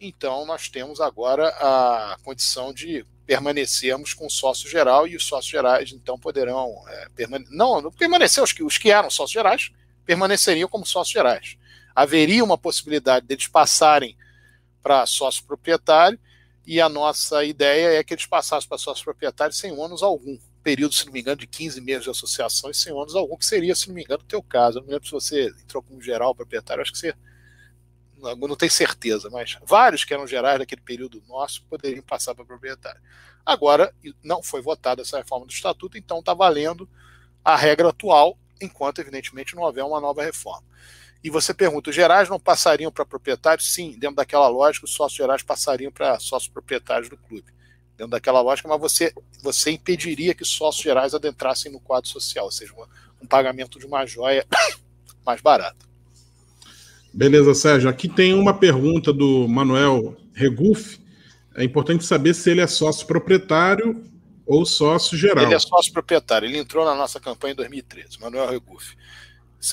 [0.06, 5.50] então nós temos agora a condição de permanecermos com o sócio geral e os sócios
[5.50, 7.08] gerais então poderão é,
[7.50, 9.70] não, não permanecer os que, os que eram sócios gerais
[10.04, 11.56] permaneceriam como sócios gerais.
[11.94, 14.16] Haveria uma possibilidade deles passarem
[14.82, 16.18] para sócio proprietário
[16.66, 20.38] e a nossa ideia é que eles passassem para sócios proprietários sem ônus algum.
[20.62, 23.44] Período, se não me engano, de 15 meses de associação e sem ônus algum, que
[23.44, 24.78] seria, se não me engano, o teu caso.
[24.78, 27.14] Eu não lembro se você entrou como geral proprietário, acho que você.
[28.18, 33.00] Não, tenho certeza, mas vários que eram gerais daquele período nosso poderiam passar para proprietário.
[33.44, 36.88] Agora, não foi votada essa reforma do estatuto, então está valendo
[37.44, 40.64] a regra atual, enquanto, evidentemente, não houver uma nova reforma.
[41.22, 43.72] E você pergunta, os gerais não passariam para proprietários?
[43.72, 47.52] Sim, dentro daquela lógica, os sócios gerais passariam para sócios proprietários do clube.
[47.96, 49.12] Dentro daquela lógica, mas você,
[49.42, 52.84] você impediria que sócios gerais adentrassem no quadro social, ou seja, um,
[53.22, 54.46] um pagamento de uma joia
[55.24, 55.93] mais barata.
[57.14, 57.88] Beleza, Sérgio.
[57.88, 60.98] Aqui tem uma pergunta do Manuel Regufe.
[61.54, 64.04] É importante saber se ele é sócio proprietário
[64.44, 65.44] ou sócio geral.
[65.44, 66.48] Ele é sócio proprietário.
[66.48, 68.96] Ele entrou na nossa campanha em 2013, Manuel Regufe.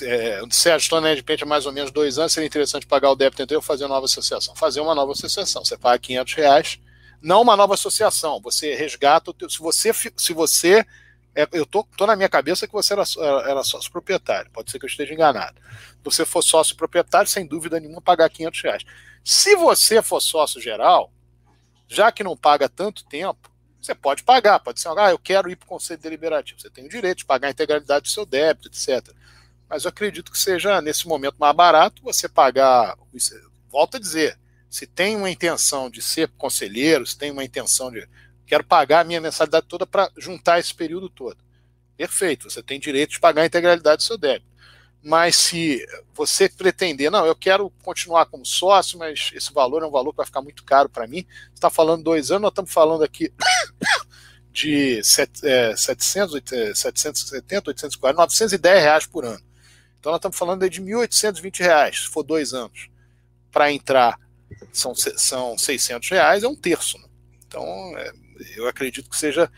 [0.02, 3.16] É, Sérgio, estou na Edpente há mais ou menos dois anos, seria interessante pagar o
[3.16, 4.54] débito entre eu fazer uma nova associação.
[4.54, 5.64] Fazer uma nova associação.
[5.64, 6.78] Você paga 500 reais,
[7.20, 8.40] não uma nova associação.
[8.40, 10.86] Você resgata o teu, se você se você
[11.34, 13.04] eu tô, tô na minha cabeça que você era,
[13.46, 14.50] era sócio proprietário.
[14.50, 15.58] Pode ser que eu esteja enganado.
[15.60, 18.84] Se você for sócio proprietário, sem dúvida nenhuma, pagar 500 reais.
[19.24, 21.10] Se você for sócio geral,
[21.88, 24.60] já que não paga tanto tempo, você pode pagar.
[24.60, 26.60] Pode ser, ah, eu quero ir para o conselho deliberativo.
[26.60, 29.14] Você tem o direito de pagar a integralidade do seu débito, etc.
[29.68, 32.96] Mas eu acredito que seja, nesse momento, mais barato você pagar.
[33.70, 38.06] Volto a dizer, se tem uma intenção de ser conselheiro, se tem uma intenção de
[38.46, 41.38] quero pagar a minha mensalidade toda para juntar esse período todo.
[41.96, 44.52] Perfeito, você tem direito de pagar a integralidade do seu débito.
[45.02, 45.84] Mas se
[46.14, 50.18] você pretender, não, eu quero continuar como sócio, mas esse valor é um valor que
[50.18, 51.26] vai ficar muito caro para mim.
[51.48, 53.32] Você está falando dois anos, nós estamos falando aqui
[54.52, 56.40] de 700,
[56.78, 59.42] 770, 840, 910 reais por ano.
[59.98, 62.88] Então nós estamos falando de 1.820 reais, se for dois anos.
[63.50, 64.18] Para entrar
[64.72, 66.96] são, são 600 reais, é um terço.
[66.98, 67.04] Né?
[67.46, 67.64] Então
[67.98, 68.12] é,
[68.56, 69.50] eu acredito que seja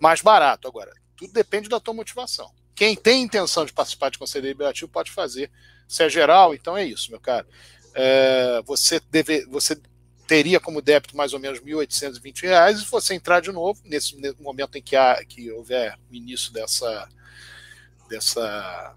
[0.00, 0.68] mais barato.
[0.68, 2.52] Agora, tudo depende da tua motivação.
[2.74, 5.50] Quem tem intenção de participar de conselho deliberativo pode fazer.
[5.86, 7.46] Se é geral, então é isso, meu caro.
[7.94, 9.80] É, você, deve, você
[10.26, 14.16] teria como débito mais ou menos R$ 1.820, e se você entrar de novo, nesse,
[14.40, 17.08] momento em que, há, que houver o início dessa,
[18.08, 18.96] dessa,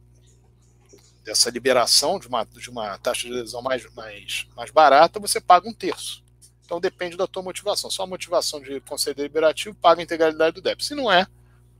[1.23, 5.69] dessa liberação de uma, de uma taxa de adesão mais, mais, mais barata, você paga
[5.69, 6.23] um terço.
[6.67, 7.89] Então depende da tua motivação.
[7.89, 10.83] Só a motivação de conselho deliberativo paga a integralidade do débito.
[10.83, 11.25] Se não é,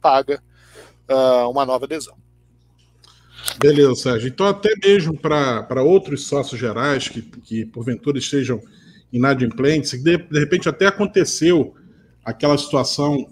[0.01, 0.41] paga
[1.09, 2.15] uh, uma nova adesão.
[3.59, 4.29] Beleza, Sérgio.
[4.29, 8.61] Então, até mesmo para outros sócios gerais que, que porventura estejam
[9.11, 11.75] inadimplentes, de, de repente até aconteceu
[12.23, 13.27] aquela situação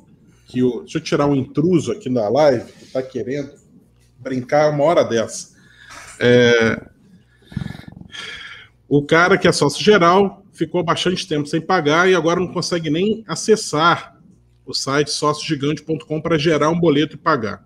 [0.47, 0.81] que o.
[0.81, 3.53] Deixa eu tirar um intruso aqui na live que está querendo
[4.19, 5.55] brincar uma hora dessa.
[6.19, 6.85] É,
[8.89, 12.89] o cara que é sócio geral ficou bastante tempo sem pagar e agora não consegue
[12.89, 14.17] nem acessar
[14.65, 17.63] o site sóciogigante.com para gerar um boleto e pagar.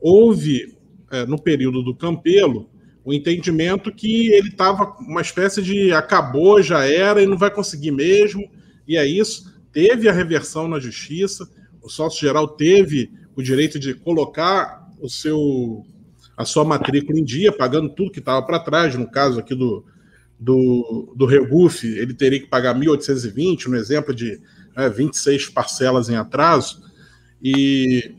[0.00, 0.76] Houve,
[1.10, 2.68] é, no período do Campelo,
[3.04, 7.90] o entendimento que ele estava uma espécie de acabou, já era e não vai conseguir
[7.90, 8.48] mesmo,
[8.86, 9.52] e é isso.
[9.72, 11.48] Teve a reversão na justiça,
[11.80, 15.84] o sócio geral teve o direito de colocar o seu
[16.36, 19.84] a sua matrícula em dia, pagando tudo que estava para trás, no caso aqui do,
[20.42, 24.40] do, do Reguf, ele teria que pagar 1.820, no exemplo de
[24.76, 26.82] né, 26 parcelas em atraso,
[27.40, 28.12] e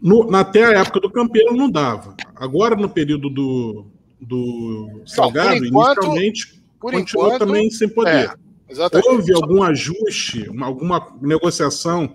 [0.00, 2.16] no, até a época do Campeiro não dava.
[2.34, 3.86] Agora, no período do,
[4.18, 8.30] do Salgado, não, enquanto, inicialmente, continua enquanto, também sem poder.
[8.30, 12.14] É, Houve algum ajuste, uma, alguma negociação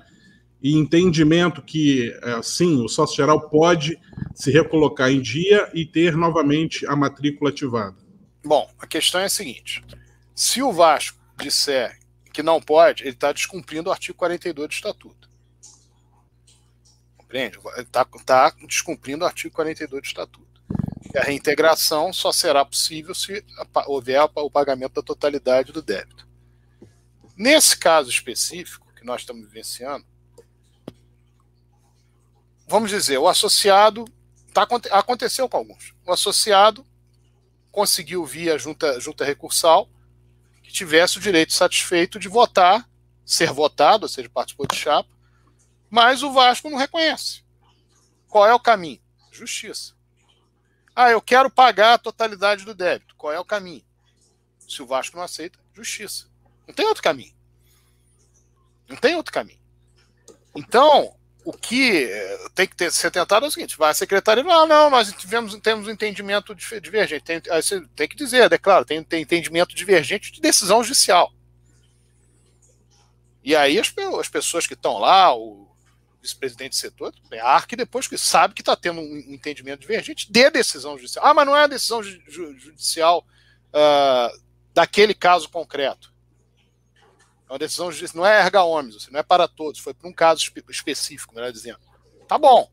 [0.62, 4.00] e entendimento que, é, sim, o sócio geral pode
[4.36, 7.98] se recolocar em dia e ter novamente a matrícula ativada?
[8.44, 9.84] Bom, a questão é a seguinte:
[10.36, 12.00] se o Vasco disser
[12.32, 15.30] que não pode, ele está descumprindo o artigo 42 do Estatuto.
[17.18, 17.60] Compreende?
[17.78, 20.62] Está tá descumprindo o artigo 42 do Estatuto.
[21.14, 23.44] E a reintegração só será possível se
[23.86, 26.28] houver o pagamento da totalidade do débito.
[27.36, 30.06] Nesse caso específico que nós estamos vivenciando,
[32.72, 34.06] vamos dizer, o associado
[34.54, 35.94] tá, aconteceu com alguns.
[36.06, 36.88] O associado
[37.70, 39.90] conseguiu via junta, junta recursal
[40.64, 42.90] que tivesse o direito satisfeito de votar,
[43.26, 45.10] ser votado, ou seja, participou de chapa,
[45.90, 47.44] mas o Vasco não reconhece.
[48.30, 49.02] Qual é o caminho?
[49.32, 49.94] Justiça.
[50.96, 53.16] Ah, eu quero pagar a totalidade do débito.
[53.16, 53.84] Qual é o caminho?
[54.60, 56.28] Se o Vasco não aceita, justiça.
[56.66, 57.34] Não tem outro caminho.
[58.88, 59.60] Não tem outro caminho.
[60.56, 64.44] Então, o que eh, tem que ter, ser tentado é o seguinte: vai a secretaria,
[64.44, 67.24] não, não, nós tivemos, temos um entendimento divergente.
[67.24, 67.42] Tem,
[67.96, 71.32] tem que dizer, é claro, tem, tem entendimento divergente de decisão judicial.
[73.44, 75.68] E aí as, as pessoas que estão lá, o
[76.22, 80.52] vice-presidente do setor, é a depois que sabe que está tendo um entendimento divergente, dê
[80.52, 81.26] decisão judicial.
[81.26, 83.26] Ah, mas não é a decisão judicial
[83.70, 84.42] uh,
[84.74, 86.11] daquele caso concreto.
[87.52, 90.14] É uma decisão de não é erga omnes, não é para todos, foi para um
[90.14, 91.80] caso específico, melhor dizendo.
[92.26, 92.72] Tá bom,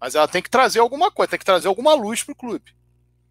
[0.00, 2.74] mas ela tem que trazer alguma coisa, tem que trazer alguma luz para o clube.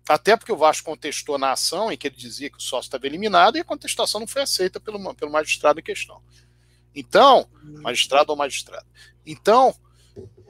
[0.08, 3.08] Até porque o Vasco contestou na ação em que ele dizia que o sócio estava
[3.08, 6.22] eliminado e a contestação não foi aceita pelo, pelo magistrado em questão.
[6.94, 7.50] Então,
[7.82, 8.86] magistrado ou magistrado.
[9.26, 9.74] Então,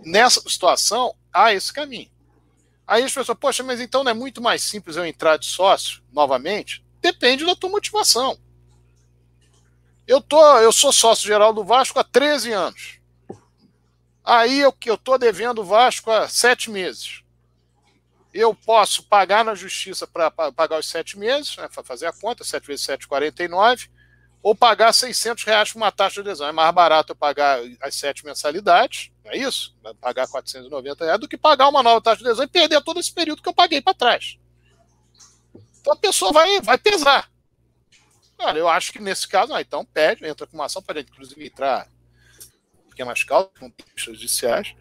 [0.03, 2.11] nessa situação, há esse caminho.
[2.85, 6.03] Aí as pessoas, poxa, mas então não é muito mais simples eu entrar de sócio
[6.11, 6.83] novamente?
[7.01, 8.37] Depende da tua motivação.
[10.07, 12.99] Eu, tô, eu sou sócio geral do Vasco há 13 anos.
[14.23, 17.23] Aí eu eu estou devendo o Vasco há sete meses.
[18.33, 22.67] Eu posso pagar na justiça para pagar os sete meses, né, fazer a conta, 7
[22.67, 23.89] vezes 7, 49,
[24.43, 26.47] ou pagar 600 reais por uma taxa de adesão.
[26.47, 29.73] É mais barato eu pagar as sete mensalidades, não é isso?
[30.01, 33.13] Pagar 490 reais, do que pagar uma nova taxa de adesão e perder todo esse
[33.13, 34.37] período que eu paguei para trás.
[35.79, 37.29] Então a pessoa vai, vai pesar.
[38.37, 41.45] Olha, eu acho que nesse caso, ah, então pede, entra com uma ação, pode inclusive
[41.45, 41.87] entrar
[42.89, 44.75] pequenas causas, com pistas judiciais,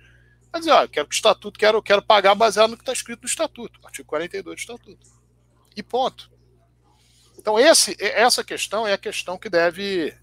[0.53, 3.23] mas dizer, olha, quero que o estatuto, quero, quero pagar baseado no que está escrito
[3.23, 5.07] no estatuto, artigo 42 do estatuto.
[5.77, 6.31] E ponto.
[7.37, 10.17] Então, esse, essa questão é a questão que deve,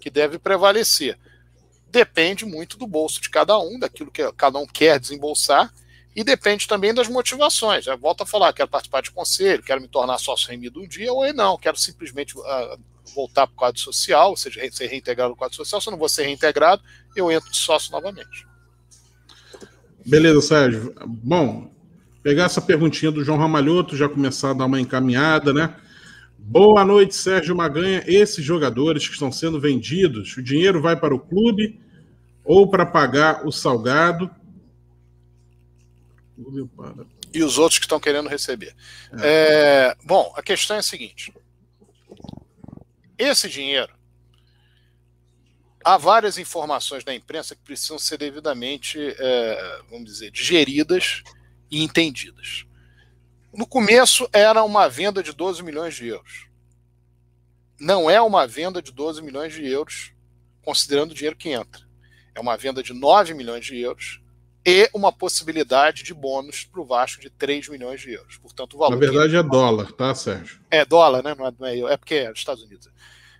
[0.00, 1.18] que deve prevalecer.
[1.86, 5.72] Depende muito do bolso de cada um, daquilo que cada um quer desembolsar,
[6.14, 7.86] e depende também das motivações.
[7.86, 11.12] Eu volto a falar, quero participar de conselho, quero me tornar sócio remido um dia,
[11.12, 12.78] ou não, quero simplesmente uh,
[13.14, 15.80] voltar para o quadro social, ou seja, ser reintegrado no quadro social.
[15.80, 16.82] Se eu não vou ser reintegrado,
[17.14, 18.46] eu entro de sócio novamente.
[20.04, 20.94] Beleza, Sérgio.
[21.06, 21.70] Bom,
[22.22, 25.76] pegar essa perguntinha do João Ramalhoto, já começar a dar uma encaminhada, né?
[26.38, 28.02] Boa noite, Sérgio Maganha.
[28.06, 31.78] Esses jogadores que estão sendo vendidos, o dinheiro vai para o clube
[32.44, 34.30] ou para pagar o salgado?
[37.32, 38.74] E os outros que estão querendo receber.
[39.20, 39.94] É.
[39.94, 41.32] É, bom, a questão é a seguinte:
[43.16, 43.94] esse dinheiro,
[45.84, 51.22] há várias informações da imprensa que precisam ser devidamente, é, vamos dizer, digeridas
[51.70, 52.66] e entendidas.
[53.52, 56.48] No começo era uma venda de 12 milhões de euros.
[57.78, 60.12] Não é uma venda de 12 milhões de euros,
[60.62, 61.88] considerando o dinheiro que entra.
[62.34, 64.20] É uma venda de 9 milhões de euros
[64.64, 68.36] e uma possibilidade de bônus para o Vasco de 3 milhões de euros.
[68.36, 68.94] Portanto, o valor.
[68.94, 69.36] Na verdade, que...
[69.36, 70.60] é dólar, tá, Sérgio?
[70.70, 71.34] É dólar, né?
[71.34, 72.88] Não é, não é, é porque é dos Estados Unidos.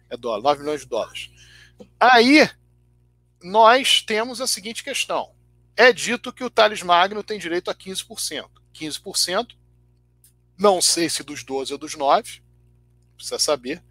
[0.09, 1.31] É dólar, 9 milhões de dólares.
[1.99, 2.49] Aí,
[3.43, 5.33] nós temos a seguinte questão.
[5.77, 8.49] É dito que o Thales Magno tem direito a 15%.
[8.75, 9.49] 15%,
[10.59, 12.43] não sei se dos 12 ou dos 9,
[13.17, 13.83] precisa saber.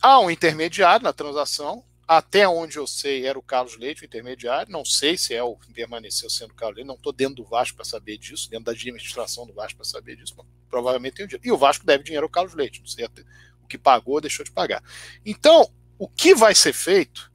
[0.00, 4.70] Há um intermediário na transação, até onde eu sei, era o Carlos Leite, o intermediário.
[4.70, 6.86] Não sei se é o permaneceu sendo o Carlos Leite.
[6.86, 10.16] Não estou dentro do Vasco para saber disso, dentro da administração do Vasco para saber
[10.16, 10.34] disso.
[10.36, 11.46] Mas provavelmente tem o dinheiro.
[11.46, 12.80] E o Vasco deve dinheiro ao Carlos Leite.
[12.80, 14.82] Não sei o que pagou, deixou de pagar.
[15.24, 15.68] Então,
[15.98, 17.32] o que vai ser feito?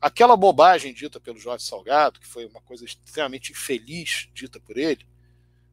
[0.00, 5.06] Aquela bobagem dita pelo Jorge Salgado, que foi uma coisa extremamente infeliz dita por ele,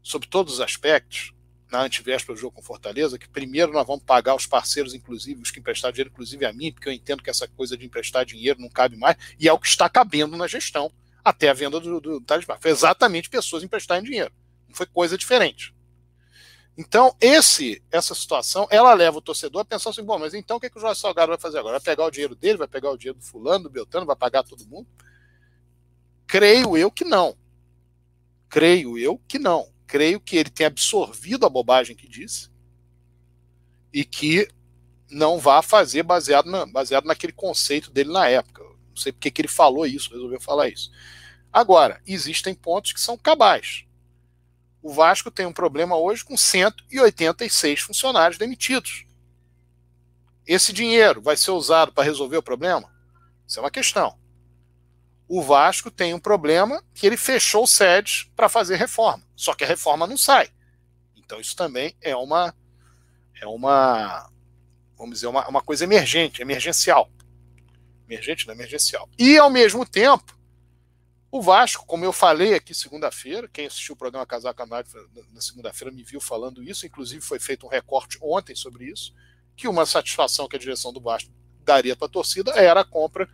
[0.04, 1.34] sobre todos os aspectos,
[1.74, 5.50] na antivéspera do jogo com Fortaleza, que primeiro nós vamos pagar os parceiros, inclusive, os
[5.50, 8.62] que emprestaram dinheiro, inclusive a mim, porque eu entendo que essa coisa de emprestar dinheiro
[8.62, 10.92] não cabe mais, e é o que está cabendo na gestão,
[11.26, 12.58] até a venda do, do, do Talismã.
[12.62, 14.32] Foi exatamente pessoas emprestarem dinheiro.
[14.68, 15.74] Não foi coisa diferente.
[16.78, 20.60] Então, esse, essa situação, ela leva o torcedor a pensar assim, bom, mas então o
[20.60, 21.80] que, que o Jorge Salgado vai fazer agora?
[21.80, 24.44] Vai pegar o dinheiro dele, vai pegar o dinheiro do fulano, do Beltrano, vai pagar
[24.44, 24.88] todo mundo?
[26.28, 27.36] Creio eu que não.
[28.48, 32.50] Creio eu que não creio que ele tem absorvido a bobagem que disse
[33.92, 34.48] e que
[35.10, 38.64] não vá fazer baseado, na, baseado naquele conceito dele na época.
[38.64, 40.92] Não sei porque que ele falou isso, resolveu falar isso.
[41.52, 43.86] Agora, existem pontos que são cabais.
[44.82, 49.06] O Vasco tem um problema hoje com 186 funcionários demitidos.
[50.46, 52.92] Esse dinheiro vai ser usado para resolver o problema?
[53.48, 54.18] Isso é uma questão.
[55.36, 59.24] O Vasco tem um problema que ele fechou sedes para fazer reforma.
[59.36, 60.52] Só que a reforma não sai.
[61.16, 62.54] Então isso também é uma
[63.42, 64.30] é uma
[64.96, 67.10] vamos dizer uma, uma coisa emergente, emergencial.
[68.08, 69.10] Emergente, não emergencial.
[69.18, 70.38] E ao mesmo tempo,
[71.32, 74.84] o Vasco, como eu falei aqui segunda-feira, quem assistiu o programa Casaca na
[75.42, 79.12] segunda-feira me viu falando isso, inclusive foi feito um recorte ontem sobre isso,
[79.56, 81.32] que uma satisfação que a direção do Vasco
[81.64, 83.28] daria para a torcida era a compra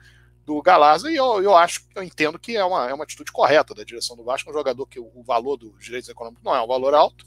[0.49, 3.75] do Galazzi, e eu, eu acho, eu entendo que é uma, é uma atitude correta
[3.75, 6.61] da direção do Vasco, um jogador que o, o valor dos direitos econômicos não é
[6.61, 7.23] um valor alto,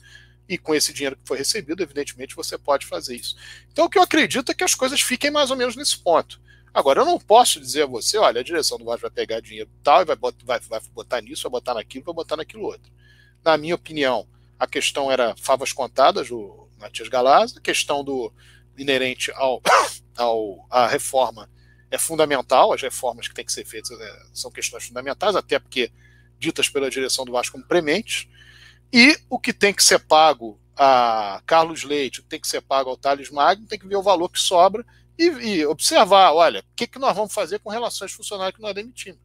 [0.48, 3.36] e com esse dinheiro que foi recebido, evidentemente você pode fazer isso.
[3.70, 6.40] Então o que eu acredito é que as coisas fiquem mais ou menos nesse ponto.
[6.74, 9.70] Agora, eu não posso dizer a você, olha, a direção do Vasco vai pegar dinheiro
[9.84, 12.90] tal e vai vai, vai botar nisso, vai botar naquilo, vai botar naquilo outro.
[13.44, 14.26] Na minha opinião,
[14.58, 18.32] a questão era favas contadas, o Matias Galazzi, a questão do
[18.76, 19.62] inerente ao,
[20.16, 21.48] ao à reforma
[21.92, 25.92] é fundamental, as reformas que têm que ser feitas é, são questões fundamentais, até porque
[26.38, 28.26] ditas pela direção do Vasco como prementes,
[28.90, 32.62] e o que tem que ser pago a Carlos Leite, o que tem que ser
[32.62, 34.84] pago ao Thales Magno, tem que ver o valor que sobra
[35.18, 38.62] e, e observar, olha, o que, que nós vamos fazer com relação aos funcionários que
[38.62, 39.20] nós demitimos.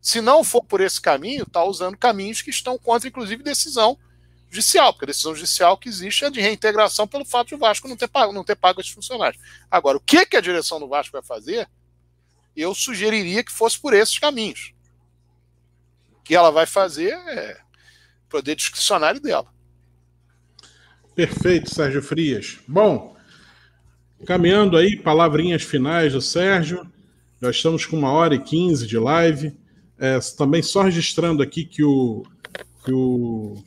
[0.00, 3.98] Se não for por esse caminho, está usando caminhos que estão contra, inclusive, decisão
[4.50, 7.88] judicial, porque a decisão judicial que existe é de reintegração pelo fato de o Vasco
[7.88, 9.42] não ter pago, não ter pago esses funcionários.
[9.70, 11.68] Agora, o que, que a direção do Vasco vai fazer?
[12.56, 14.72] Eu sugeriria que fosse por esses caminhos.
[16.18, 17.58] O que ela vai fazer é
[18.28, 19.46] poder discricionário dela.
[21.14, 22.58] Perfeito, Sérgio Frias.
[22.66, 23.16] Bom,
[24.26, 26.90] caminhando aí, palavrinhas finais do Sérgio.
[27.40, 29.56] Já estamos com uma hora e quinze de live.
[29.98, 32.24] É, também só registrando aqui que o,
[32.84, 33.62] que o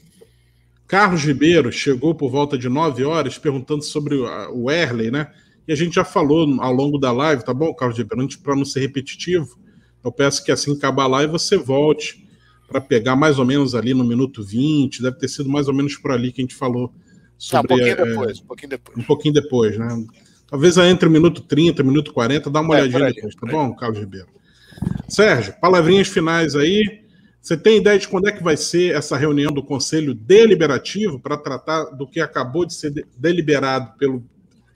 [0.92, 5.32] Carlos Ribeiro chegou por volta de 9 horas perguntando sobre o Erley, né?
[5.66, 8.28] E a gente já falou ao longo da live, tá bom, Carlos Ribeiro?
[8.44, 9.58] Para não ser repetitivo,
[10.04, 12.28] eu peço que assim acabar a live você volte
[12.68, 15.96] para pegar mais ou menos ali no minuto 20, deve ter sido mais ou menos
[15.96, 16.94] por ali que a gente falou
[17.38, 17.70] sobre.
[17.70, 18.98] Não, um pouquinho é, depois, um pouquinho depois.
[18.98, 20.06] Um pouquinho depois, né?
[20.46, 23.48] Talvez entre o minuto 30 e minuto 40, dá uma é, olhadinha aí, depois, tá
[23.48, 24.28] bom, Carlos Ribeiro?
[25.08, 27.00] Sérgio, palavrinhas finais aí
[27.42, 31.36] você tem ideia de quando é que vai ser essa reunião do Conselho Deliberativo para
[31.36, 34.24] tratar do que acabou de ser deliberado pelo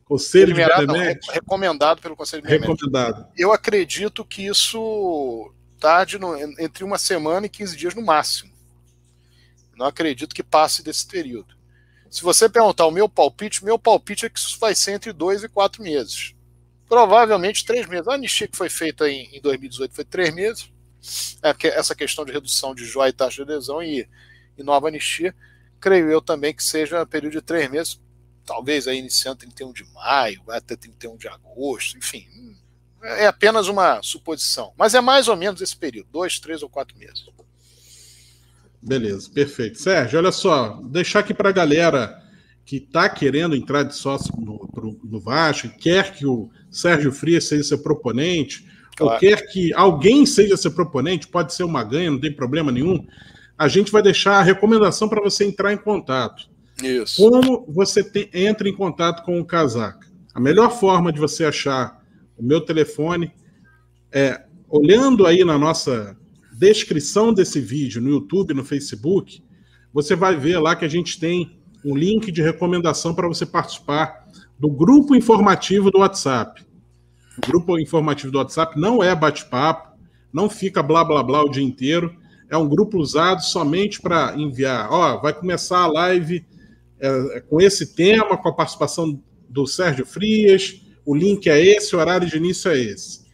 [0.04, 3.28] Conselho deliberado, de não, recomendado pelo Conselho de Recomendado.
[3.38, 8.52] Eu acredito que isso tarde no, entre uma semana e 15 dias no máximo.
[9.78, 11.54] Não acredito que passe desse período.
[12.10, 15.44] Se você perguntar o meu palpite, meu palpite é que isso vai ser entre dois
[15.44, 16.34] e quatro meses.
[16.88, 18.08] Provavelmente três meses.
[18.08, 20.72] A anistia que foi feita em, em 2018 foi três meses
[21.42, 24.08] essa questão de redução de joia e taxa de adesão e,
[24.58, 25.36] e nova anistia,
[25.80, 28.02] creio eu também que seja um período de três meses,
[28.46, 32.28] talvez aí iniciando 31 de maio, até 31 de agosto, enfim.
[33.04, 34.74] É apenas uma suposição.
[34.78, 37.26] Mas é mais ou menos esse período, dois, três ou quatro meses.
[38.82, 39.80] Beleza, perfeito.
[39.80, 42.24] Sérgio, olha só, deixar aqui para a galera
[42.66, 47.64] que está querendo entrar de sócio no, no Vasco, quer que o Sérgio Frias seja
[47.64, 49.14] seu proponente, claro.
[49.14, 53.06] ou quer que alguém seja seu proponente, pode ser uma ganha, não tem problema nenhum,
[53.58, 56.50] a gente vai deixar a recomendação para você entrar em contato.
[56.84, 57.22] Isso.
[57.22, 60.08] Como você te, entra em contato com o Casaca?
[60.34, 62.02] A melhor forma de você achar
[62.38, 63.32] o meu telefone
[64.12, 66.18] é olhando aí na nossa
[66.58, 69.42] descrição desse vídeo no YouTube, no Facebook,
[69.94, 74.26] você vai ver lá que a gente tem um link de recomendação para você participar
[74.60, 76.66] do grupo informativo do WhatsApp.
[77.38, 79.96] O grupo informativo do WhatsApp não é bate-papo,
[80.32, 82.16] não fica blá blá blá o dia inteiro.
[82.50, 84.92] É um grupo usado somente para enviar.
[84.92, 86.46] Ó, vai começar a live
[87.00, 90.82] é, com esse tema, com a participação do Sérgio Frias.
[91.06, 93.26] O link é esse, o horário de início é esse.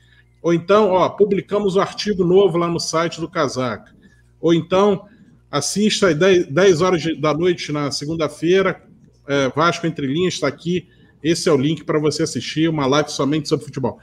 [0.41, 3.93] Ou então, ó, publicamos o um artigo novo lá no site do Casaca.
[4.39, 5.05] Ou então,
[5.51, 8.81] assista às 10, 10 horas da noite na segunda-feira.
[9.27, 10.87] É, Vasco Entre Linhas está aqui
[11.23, 13.99] esse é o link para você assistir uma live somente sobre futebol.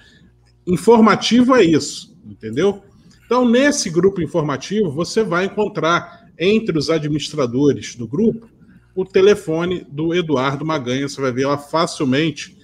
[0.66, 2.82] Informativo é isso, entendeu?
[3.24, 8.48] Então, nesse grupo informativo, você vai encontrar entre os administradores do grupo
[8.94, 11.08] o telefone do Eduardo Maganha.
[11.08, 12.56] Você vai ver lá facilmente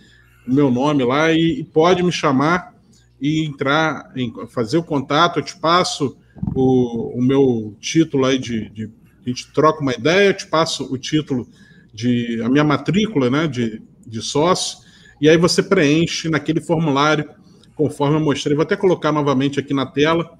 [0.46, 2.74] o meu nome lá e, e pode me chamar
[3.20, 5.38] e entrar, em, fazer o contato.
[5.38, 6.16] Eu te passo
[6.54, 8.90] o, o meu título aí de, de,
[9.24, 11.48] A gente troca uma ideia, eu te passo o título
[11.92, 12.40] de.
[12.42, 13.46] a minha matrícula, né?
[13.46, 14.78] De de sócio,
[15.20, 17.28] e aí você preenche naquele formulário,
[17.74, 18.54] conforme eu mostrei.
[18.54, 20.38] Vou até colocar novamente aqui na tela.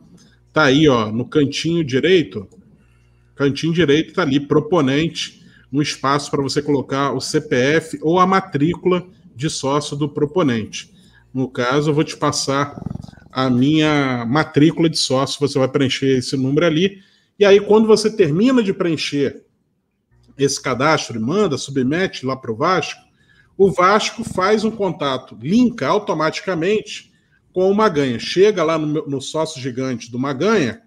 [0.53, 2.49] Tá aí, ó, no cantinho direito.
[3.35, 9.07] Cantinho direito tá ali, proponente, um espaço para você colocar o CPF ou a matrícula
[9.35, 10.93] de sócio do proponente.
[11.33, 12.81] No caso, eu vou te passar
[13.33, 17.01] a minha matrícula de sócio, você vai preencher esse número ali.
[17.37, 19.43] E aí, quando você termina de preencher
[20.39, 23.01] esse cadastro e manda, submete lá para o Vasco,
[23.57, 27.13] o Vasco faz um contato, linka automaticamente
[27.53, 28.19] com o Maganha.
[28.19, 30.83] Chega lá no, no sócio gigante do Maganha,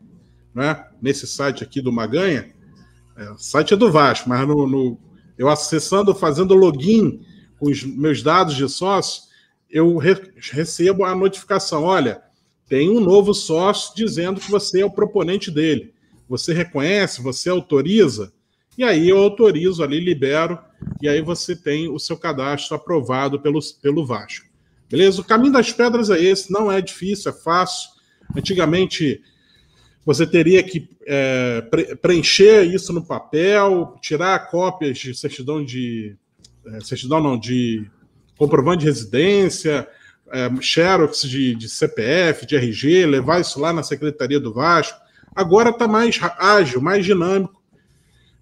[0.54, 2.54] né, nesse site aqui do Maganha,
[3.18, 5.00] é, o site é do Vasco, mas no, no,
[5.38, 7.22] eu acessando, fazendo login
[7.60, 9.24] com os meus dados de sócio,
[9.70, 10.16] eu re,
[10.52, 12.22] recebo a notificação: olha,
[12.68, 15.94] tem um novo sócio dizendo que você é o proponente dele.
[16.30, 18.32] Você reconhece, você autoriza?
[18.78, 20.60] E aí eu autorizo ali, libero,
[21.02, 24.48] e aí você tem o seu cadastro aprovado pelo, pelo Vasco.
[24.90, 25.22] Beleza?
[25.22, 27.90] O caminho das pedras é esse, não é difícil, é fácil.
[28.36, 29.22] Antigamente
[30.06, 31.62] você teria que é,
[32.02, 36.16] preencher isso no papel, tirar cópias de certidão de.
[36.66, 37.86] É, certidão não, de
[38.38, 39.88] comprovante de residência,
[40.32, 45.00] é, xerox de, de CPF, de RG, levar isso lá na Secretaria do Vasco.
[45.36, 47.62] Agora está mais ágil, mais dinâmico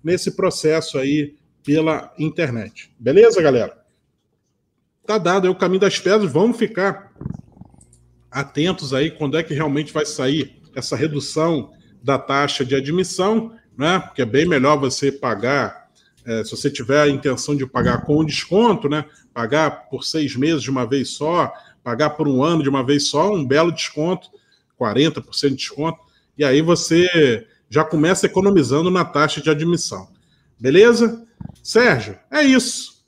[0.03, 1.35] nesse processo aí
[1.65, 2.93] pela internet.
[2.97, 3.75] Beleza, galera?
[5.05, 7.11] Tá dado aí o caminho das pedras, vamos ficar
[8.31, 11.71] atentos aí quando é que realmente vai sair essa redução
[12.03, 13.99] da taxa de admissão, né?
[13.99, 15.89] Porque é bem melhor você pagar,
[16.25, 19.05] é, se você tiver a intenção de pagar com desconto, né?
[19.33, 21.51] Pagar por seis meses de uma vez só,
[21.83, 24.29] pagar por um ano de uma vez só, um belo desconto,
[24.79, 25.99] 40% de desconto,
[26.37, 30.07] e aí você já começa economizando na taxa de admissão.
[30.59, 31.24] Beleza?
[31.65, 33.03] Sérgio, é isso.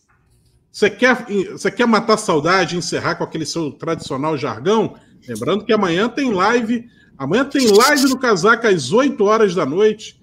[0.72, 4.96] Você quer, você quer matar saudade e encerrar com aquele seu tradicional jargão?
[5.28, 6.90] Lembrando que amanhã tem live.
[7.16, 10.20] Amanhã tem live do Casaca às 8 horas da noite.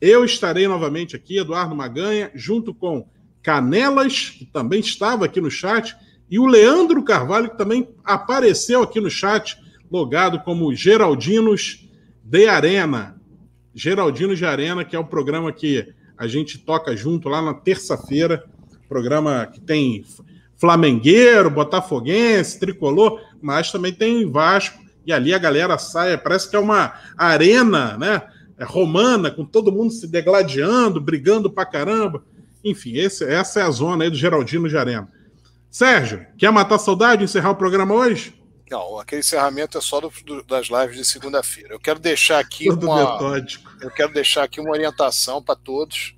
[0.00, 3.04] Eu estarei novamente aqui, Eduardo Maganha, junto com
[3.42, 5.96] Canelas, que também estava aqui no chat,
[6.30, 9.58] e o Leandro Carvalho, que também apareceu aqui no chat,
[9.90, 11.88] logado como Geraldinos
[12.22, 13.20] de Arena.
[13.74, 15.92] Geraldinos de Arena, que é o programa que
[16.22, 18.44] a gente toca junto lá na terça-feira.
[18.88, 20.04] Programa que tem
[20.56, 24.80] flamengueiro, botafoguense, tricolor, mas também tem Vasco.
[25.04, 28.22] E ali a galera sai, parece que é uma arena, né?
[28.56, 32.22] É romana, com todo mundo se degladiando, brigando pra caramba.
[32.64, 35.08] Enfim, esse, essa é a zona aí do Geraldino de Arena.
[35.68, 38.40] Sérgio, quer matar saudade e encerrar o programa hoje?
[38.72, 41.74] Não, aquele encerramento é só do, do, das lives de segunda-feira.
[41.74, 43.12] Eu quero deixar aqui Todo uma.
[43.12, 43.70] Metódico.
[43.82, 46.16] Eu quero deixar aqui uma orientação para todos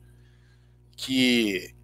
[0.97, 1.75] que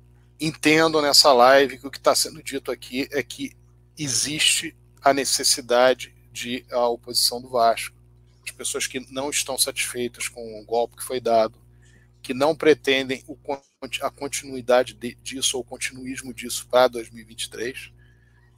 [0.41, 3.51] entendam nessa live que o que está sendo dito aqui é que
[3.99, 7.97] existe a necessidade de a oposição do Vasco.
[8.45, 11.59] As pessoas que não estão satisfeitas com o golpe que foi dado,
[12.23, 13.37] que não pretendem o,
[14.03, 17.91] a continuidade de, disso ou o continuismo disso para 2023,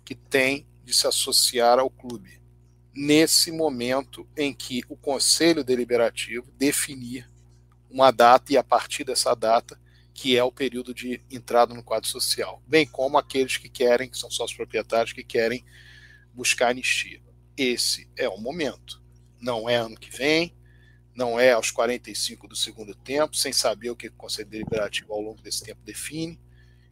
[0.04, 2.42] que tem de se associar ao clube
[2.94, 7.30] nesse momento em que o Conselho Deliberativo definir
[7.90, 9.80] uma data e a partir dessa data
[10.14, 14.18] que é o período de entrada no quadro social, bem como aqueles que querem, que
[14.18, 15.64] são sócios proprietários, que querem
[16.34, 17.20] buscar anistia.
[17.56, 19.02] Esse é o momento.
[19.40, 20.54] Não é ano que vem,
[21.14, 25.20] não é aos 45 do segundo tempo, sem saber o que o Conselho Deliberativo ao
[25.20, 26.38] longo desse tempo define.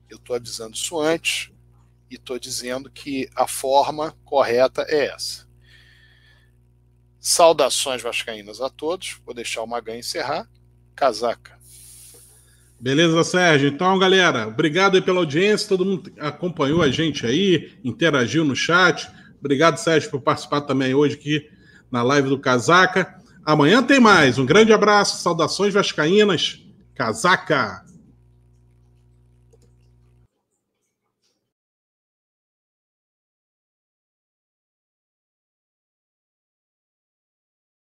[0.09, 1.51] Eu estou avisando isso antes
[2.11, 5.47] e estou dizendo que a forma correta é essa.
[7.20, 9.19] Saudações vascaínas a todos.
[9.24, 10.49] Vou deixar o Magan encerrar.
[10.97, 11.59] Casaca.
[12.81, 13.69] Beleza, Sérgio.
[13.69, 15.69] Então, galera, obrigado aí pela audiência.
[15.69, 19.07] Todo mundo acompanhou a gente aí, interagiu no chat.
[19.39, 21.51] Obrigado, Sérgio, por participar também hoje aqui
[21.91, 23.15] na live do Casaca.
[23.45, 24.39] Amanhã tem mais.
[24.39, 26.59] Um grande abraço, saudações vascaínas.
[26.95, 27.90] Casaca!